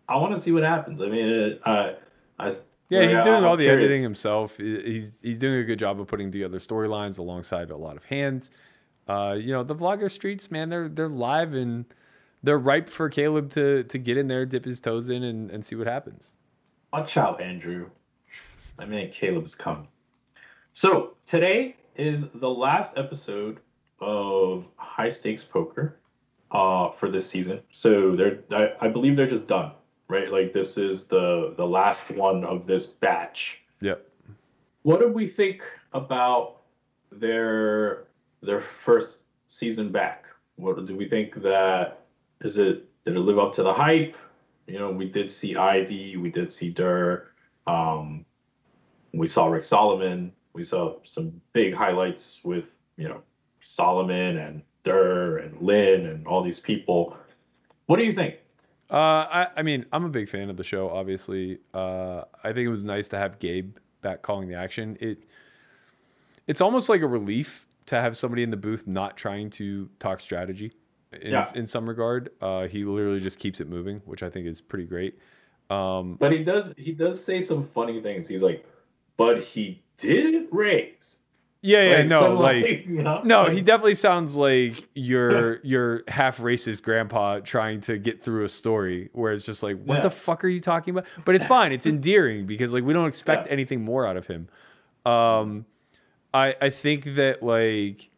[0.06, 1.00] I want to see what happens.
[1.00, 1.94] I mean, it, I,
[2.38, 2.56] I
[2.90, 3.84] yeah, he's doing I'm all the curious.
[3.84, 4.56] editing himself.
[4.56, 8.50] He's he's doing a good job of putting together storylines alongside a lot of hands.
[9.06, 11.84] Uh, you know, the vlogger streets, man, they're they're live and
[12.42, 15.64] they're ripe for Caleb to to get in there, dip his toes in, and, and
[15.64, 16.32] see what happens.
[16.92, 17.90] Watch out, Andrew.
[18.78, 19.88] I mean, Caleb's coming.
[20.72, 23.58] So today is the last episode
[24.00, 25.98] of high stakes poker
[26.52, 27.60] uh, for this season.
[27.72, 29.72] So they're I, I believe they're just done,
[30.08, 30.30] right?
[30.30, 33.58] Like this is the the last one of this batch.
[33.80, 34.06] Yep.
[34.82, 36.62] What do we think about
[37.12, 38.04] their
[38.42, 39.18] their first
[39.50, 40.26] season back?
[40.56, 42.00] What do we think that
[42.40, 44.16] is it did it live up to the hype?
[44.66, 47.28] You know, we did see Ivy, we did see Durr,
[47.66, 48.26] um,
[49.14, 52.64] we saw Rick Salomon, we saw some big highlights with,
[52.98, 53.22] you know,
[53.60, 57.16] Salomon and Durr and Lynn and all these people.
[57.86, 58.36] What do you think?
[58.90, 60.88] Uh, I, I mean, I'm a big fan of the show.
[60.88, 64.96] Obviously, uh, I think it was nice to have Gabe back calling the action.
[65.00, 65.24] It,
[66.46, 70.20] it's almost like a relief to have somebody in the booth not trying to talk
[70.20, 70.72] strategy.
[71.12, 71.50] In, yeah.
[71.54, 74.84] in some regard, uh, he literally just keeps it moving, which I think is pretty
[74.84, 75.18] great.
[75.70, 78.26] Um, but he does he does say some funny things.
[78.26, 78.64] He's like,
[79.16, 81.17] but he didn't raise.
[81.60, 83.20] Yeah, yeah, like, no, like, you know?
[83.24, 88.48] no, he definitely sounds like your your half racist grandpa trying to get through a
[88.48, 90.02] story where it's just like, what yeah.
[90.02, 91.06] the fuck are you talking about?
[91.24, 93.52] But it's fine, it's endearing because like we don't expect yeah.
[93.52, 94.48] anything more out of him.
[95.04, 95.66] Um,
[96.32, 98.08] I I think that like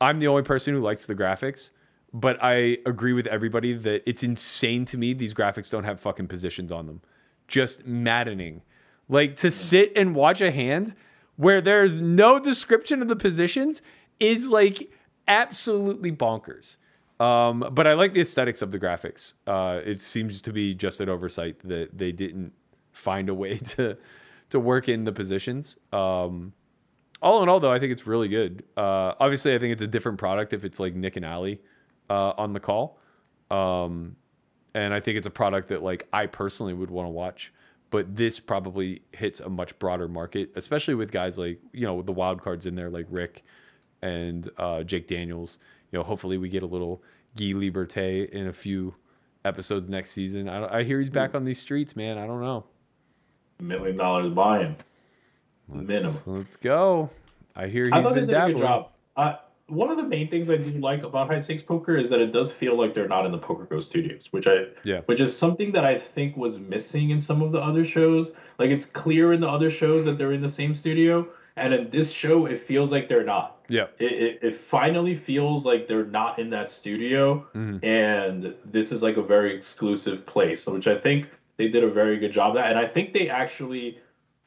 [0.00, 1.70] I'm the only person who likes the graphics,
[2.14, 6.28] but I agree with everybody that it's insane to me these graphics don't have fucking
[6.28, 7.02] positions on them.
[7.46, 8.62] Just maddening.
[9.06, 10.94] Like to sit and watch a hand
[11.38, 13.80] where there's no description of the positions
[14.18, 14.90] is like
[15.28, 16.76] absolutely bonkers.
[17.20, 19.34] Um, but I like the aesthetics of the graphics.
[19.46, 22.52] Uh, it seems to be just an oversight that they didn't
[22.92, 23.96] find a way to
[24.50, 25.76] to work in the positions.
[25.92, 26.52] Um,
[27.22, 28.64] all in all, though, I think it's really good.
[28.76, 31.60] Uh, obviously, I think it's a different product if it's like Nick and Ali
[32.10, 32.98] uh, on the call,
[33.50, 34.16] um,
[34.74, 37.52] and I think it's a product that like I personally would want to watch
[37.90, 42.12] but this probably hits a much broader market, especially with guys like you know the
[42.12, 43.44] wild cards in there like Rick
[44.02, 45.58] and uh, Jake Daniels.
[45.90, 47.02] You know, hopefully we get a little
[47.36, 48.94] Guy Laliberté in a few
[49.44, 50.48] episodes next season.
[50.48, 52.18] I, I hear he's back on these streets, man.
[52.18, 52.64] I don't know.
[53.60, 54.76] Million dollars buy-in,
[55.68, 56.14] minimum.
[56.26, 57.10] Let's go.
[57.56, 58.56] I hear he's I thought been they did dabbling.
[58.56, 58.88] a good job.
[59.16, 59.34] Uh,
[59.68, 62.32] one of the main things I do like about high stakes poker is that it
[62.32, 65.36] does feel like they're not in the Poker Go studios, which I yeah, which is
[65.36, 68.32] something that I think was missing in some of the other shows.
[68.58, 71.90] Like it's clear in the other shows that they're in the same studio, and in
[71.90, 73.58] this show it feels like they're not.
[73.68, 77.84] Yeah, it it, it finally feels like they're not in that studio, mm-hmm.
[77.84, 82.16] and this is like a very exclusive place, which I think they did a very
[82.16, 83.98] good job of that, and I think they actually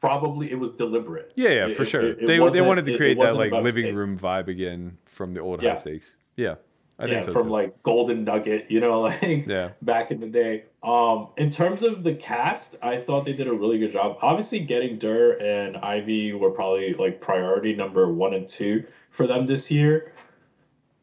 [0.02, 1.30] probably it was deliberate.
[1.36, 2.02] Yeah, yeah, It- for sure.
[2.02, 3.94] it- it they they wanted to create that like living mistake.
[3.94, 5.70] room vibe again from the old Yeah.
[5.70, 6.16] high stakes.
[6.36, 6.56] Yeah,
[6.98, 7.50] I yeah, think so from too.
[7.50, 9.70] like Golden Nugget, you know, like Yeah.
[9.80, 10.64] back in the day.
[10.82, 14.18] Um, in terms of the cast, I thought they did a really good job.
[14.22, 19.46] Obviously, getting Durr and Ivy were probably like priority number one and two for them
[19.46, 20.12] this year.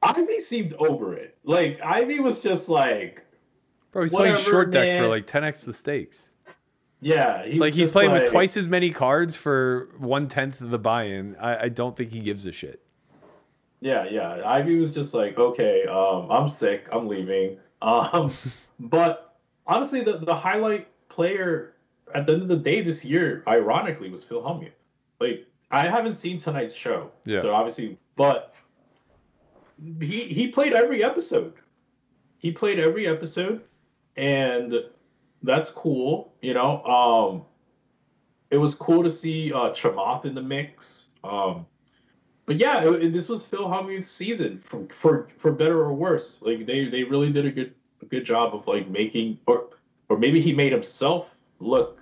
[0.03, 1.37] Ivy seemed over it.
[1.45, 3.23] Like Ivy was just like,
[3.93, 6.31] Bro, he's playing short deck for like 10x the stakes.
[7.01, 10.69] Yeah, It's like he's playing like- with twice as many cards for one tenth of
[10.69, 11.35] the buy-in.
[11.39, 12.81] I, I don't think he gives a shit.
[13.81, 14.41] Yeah, yeah.
[14.45, 17.57] Ivy was just like, okay, um, I'm sick, I'm leaving.
[17.81, 18.29] Um,
[18.77, 21.75] but honestly, the, the highlight player
[22.13, 24.71] at the end of the day this year, ironically, was Phil Hellmuth.
[25.21, 27.41] Like, I haven't seen tonight's show, Yeah.
[27.41, 28.53] so obviously, but
[30.01, 31.53] he he played every episode.
[32.39, 33.61] He played every episode,
[34.17, 34.73] and
[35.43, 36.33] that's cool.
[36.41, 37.43] You know, um,
[38.51, 41.07] it was cool to see uh, Chamath in the mix.
[41.23, 41.65] Um,
[42.45, 46.39] but yeah, it, it- this was Phil Hellmuth's season for, for for better or worse.
[46.41, 49.65] Like they they really did a good a good job of like making or
[50.09, 51.27] or maybe he made himself
[51.59, 51.99] look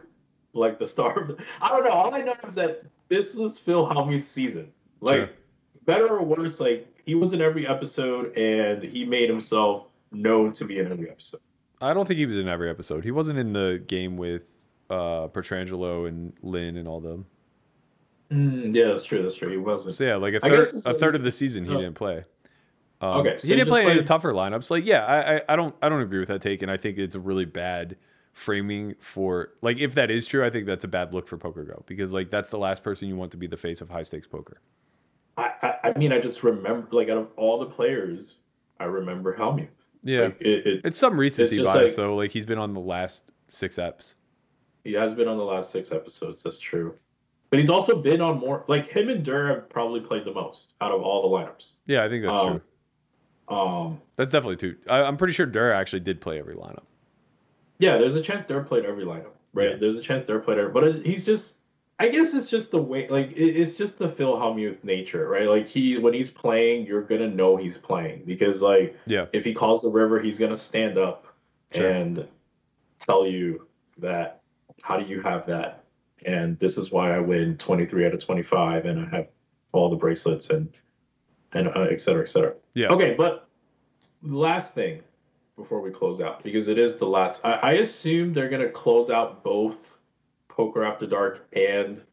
[0.54, 1.20] like the star.
[1.20, 1.92] of the- I don't know.
[1.92, 4.72] All I know is that this was Phil Hellmuth's season.
[5.02, 5.30] Like Sure.
[5.86, 10.66] better or worse, like he was in every episode and he made himself known to
[10.66, 11.42] be in every episode.
[11.82, 13.04] I don't think he was in every episode.
[13.04, 14.44] He wasn't in the game with
[14.90, 17.26] uh Petrangelo and Lynn and all them.
[18.32, 19.22] Mm, yeah, that's true.
[19.24, 19.50] That's true.
[19.50, 19.94] He wasn't.
[19.96, 21.78] So yeah, like a third a third of the season he Oh.
[21.82, 22.24] didn't play.
[23.00, 24.72] Um, Okay, so he didn't play any of the tougher lineups.
[24.72, 26.98] Like yeah, I, I I don't I don't agree with that take, and I think
[26.98, 27.96] it's a really bad
[28.34, 31.64] framing for like if that is true, I think that's a bad look for Poker
[31.64, 34.04] Go because like that's the last person you want to be the face of high
[34.04, 34.62] stakes poker.
[35.38, 38.38] I, I, I mean, I just remember, like, out of all the players,
[38.80, 39.68] I remember Hellmuth.
[40.08, 42.16] Yeah, Like, it, it, it's some recency bias like- though.
[42.16, 44.16] Like he's been on the last six eps.
[44.86, 46.42] he has been on the last six episodes.
[46.44, 46.96] That's true.
[47.50, 48.64] But he's also been on more.
[48.68, 51.72] Like him and Durr have probably played the most out of all the lineups.
[51.88, 52.62] Yeah, I think that's Um,
[53.48, 53.56] true.
[53.58, 54.76] Um, That's definitely true.
[54.90, 56.84] I, I'm pretty sure Durr actually did play every lineup.
[57.80, 59.72] yeah, there's a chance Durr played every lineup, right?
[59.72, 59.76] Yeah.
[59.80, 61.56] There's a chance Durr played every, but he's just.
[62.00, 65.48] I guess it's just the way, like it's just the Phil Hellmuth nature, right?
[65.48, 69.54] Like he, when he's playing, you're gonna know he's playing because, like, Yeah, if he
[69.54, 71.26] calls the river, he's gonna stand up
[71.74, 71.90] Sure.
[71.90, 72.28] and
[73.00, 73.68] tell you
[73.98, 74.42] that
[74.82, 75.86] how do you have that?
[76.26, 79.28] And this is why I win 23 out of 25, and I have
[79.74, 80.70] all the bracelets and
[81.54, 82.54] and uh, et cetera, et cetera.
[82.76, 82.90] yeah.
[82.90, 83.48] Okay, but
[84.22, 85.02] last thing
[85.56, 87.42] before we close out, because it is the last.
[87.44, 89.97] I, I assume they're gonna close out both
[90.58, 92.04] Poker After Dark and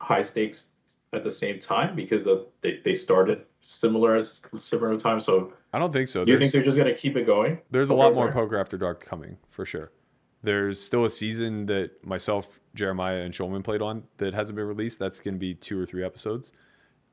[0.00, 0.64] High Stakes
[1.12, 5.20] at the same time because the, they they started similar as similar time.
[5.20, 6.24] So I don't think so.
[6.24, 7.58] do you There's- think they're just gonna keep it going?
[7.70, 8.32] There's a lot more.
[8.32, 9.92] Poker After Dark coming for sure.
[10.42, 14.98] There's still a season that myself, Jeremiah, and Schulman played on that hasn't been released.
[14.98, 16.52] That's going to be two or three episodes.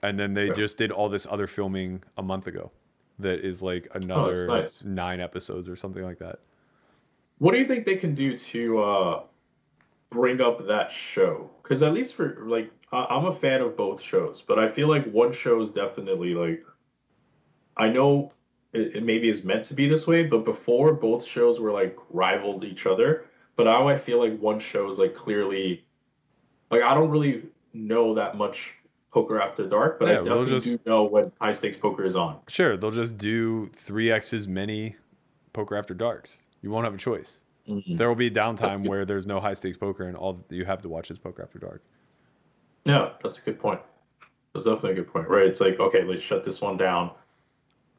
[0.04, 0.54] And then they Yeah.
[0.54, 2.72] just did all this other filming a month ago
[3.20, 4.82] that is like another Oh, nice.
[4.86, 6.40] nine episodes or something like that.
[7.40, 9.24] What do you think they can do to uh,
[10.10, 11.50] bring up that show?
[11.64, 14.88] Because at least for like, I- I'm a fan of both shows, but I feel
[14.88, 16.64] like one show is definitely like,
[17.76, 18.32] I know
[18.74, 21.98] it, it maybe is meant to be this way, but before both shows were like
[22.10, 23.26] rivaled each other.
[23.56, 25.86] But now I feel like one show is like clearly,
[26.72, 27.44] like I don't really
[27.74, 28.74] know that much
[29.12, 32.16] poker after dark, but Yeah, I definitely just- do know when high stakes poker is
[32.16, 32.40] on.
[32.48, 34.96] Sure, they'll just do three X's many
[35.54, 36.42] Poker After Darks.
[36.62, 37.42] You won't have a choice.
[37.68, 40.90] There will be downtime where there's no high stakes poker and all you have to
[40.90, 41.84] watch is Poker After Dark.
[42.86, 43.82] Yeah, that's a good point.
[44.54, 45.46] That's definitely a good point, right?
[45.46, 47.12] It's like okay, let's shut this one down.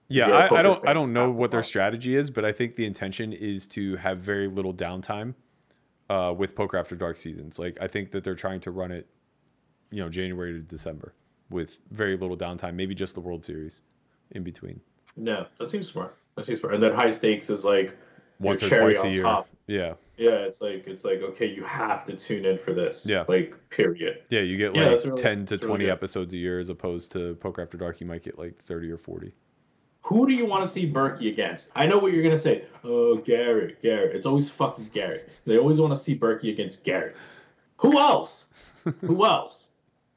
[0.09, 2.87] Yeah, I, I don't I don't know what their strategy is, but I think the
[2.87, 5.35] intention is to have very little downtime
[6.09, 7.59] uh, with Poker After Dark seasons.
[7.59, 9.07] Like I think that they're trying to run it,
[9.91, 11.13] you know, January to December
[11.51, 13.83] with very little downtime, maybe just the World Series
[14.33, 14.81] in between,
[15.17, 16.17] Yeah, that seems smart.
[16.37, 16.75] That seems smart.
[16.75, 17.97] And then high stakes is like
[18.41, 19.23] once or twice a year.
[19.23, 19.49] top.
[19.67, 23.05] Yeah, yeah, it's like it's like okay, you have to tune in for this.
[23.07, 23.25] Yeah.
[23.29, 24.23] Like period.
[24.31, 26.69] yeah, you get like that's really- ten to that's really twenty episodes a year as
[26.71, 28.01] opposed to Poker After Dark.
[28.01, 29.35] You might get like thirty or forty.
[30.03, 31.69] Who do you want to see Berkey against?
[31.77, 32.65] I know what you're gonna say.
[32.83, 34.17] Oh, Garrett, Garrett.
[34.17, 35.29] It's always fucking Garrett.
[35.45, 37.15] They always want to see Berkey against Garrett.
[37.77, 38.47] Who else?
[39.03, 39.71] Who else?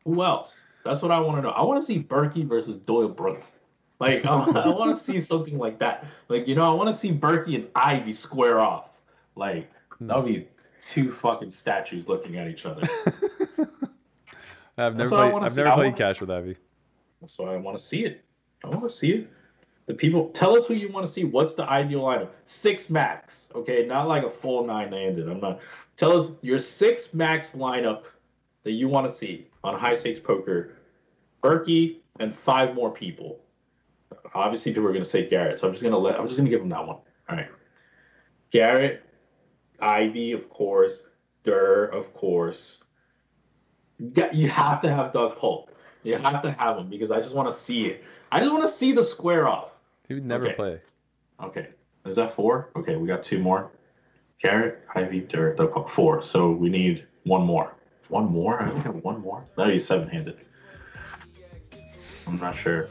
[0.06, 0.62] Who else?
[0.86, 1.50] That's what I want to know.
[1.50, 3.52] I want to see Berkey versus Doyle Brunson.
[4.02, 6.06] Like um, I, I want to see something like that.
[6.28, 8.90] Like you know, I want to see Berkey and Ivy square off.
[9.36, 10.08] Like hmm.
[10.08, 10.48] that would be
[10.84, 12.82] two fucking statues looking at each other.
[14.78, 15.34] I've never played.
[15.44, 15.58] I've see.
[15.58, 16.58] never played wanna- Cash with Ivy.
[17.22, 18.26] That's why I want to see it.
[18.64, 19.30] I want to see it.
[19.86, 21.24] The people tell us who you want to see.
[21.24, 22.30] What's the ideal lineup?
[22.48, 25.30] Six max, okay, not like a full nine landed.
[25.30, 25.60] I'm not.
[25.96, 28.06] Tell us your six max lineup
[28.64, 30.72] that you want to see on high stakes poker,
[31.44, 33.41] Berkey and five more people.
[34.34, 36.20] Obviously, people are going to say Garrett, so I'm just going to let.
[36.20, 36.98] I'm just going to give him that one.
[37.30, 37.50] All right.
[38.52, 39.04] Garrett,
[39.80, 41.04] Ivy, of course,
[41.44, 42.80] Durr, of course.
[44.00, 45.72] You have to have Doug Polk.
[46.04, 48.04] You have to have him because I just want to see it.
[48.32, 49.70] I just want to see the square off.
[50.08, 50.56] He would never Okay.
[50.56, 50.82] play.
[51.44, 51.68] Okay.
[52.06, 52.72] Is that four?
[52.76, 53.72] Okay, we got two more.
[54.42, 55.90] Garrett, Ivy, Durr, Doug Polk.
[55.90, 56.24] Four.
[56.24, 57.76] So we need one more.
[58.08, 58.62] One more?
[58.62, 59.46] I only got one more.
[59.56, 60.38] That'd be seven handed.
[62.26, 62.88] I'm not sure.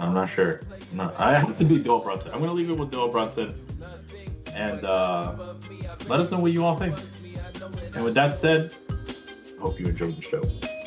[0.00, 0.60] I'm not sure.
[0.90, 2.32] I'm not, I have to be Doyle Brunson.
[2.32, 3.54] I'm gonna leave it with Doyle Brunson.
[4.56, 5.54] And uh,
[6.08, 6.96] let us know what you all think.
[7.94, 8.74] And with that said,
[9.60, 10.79] hope you enjoyed the show.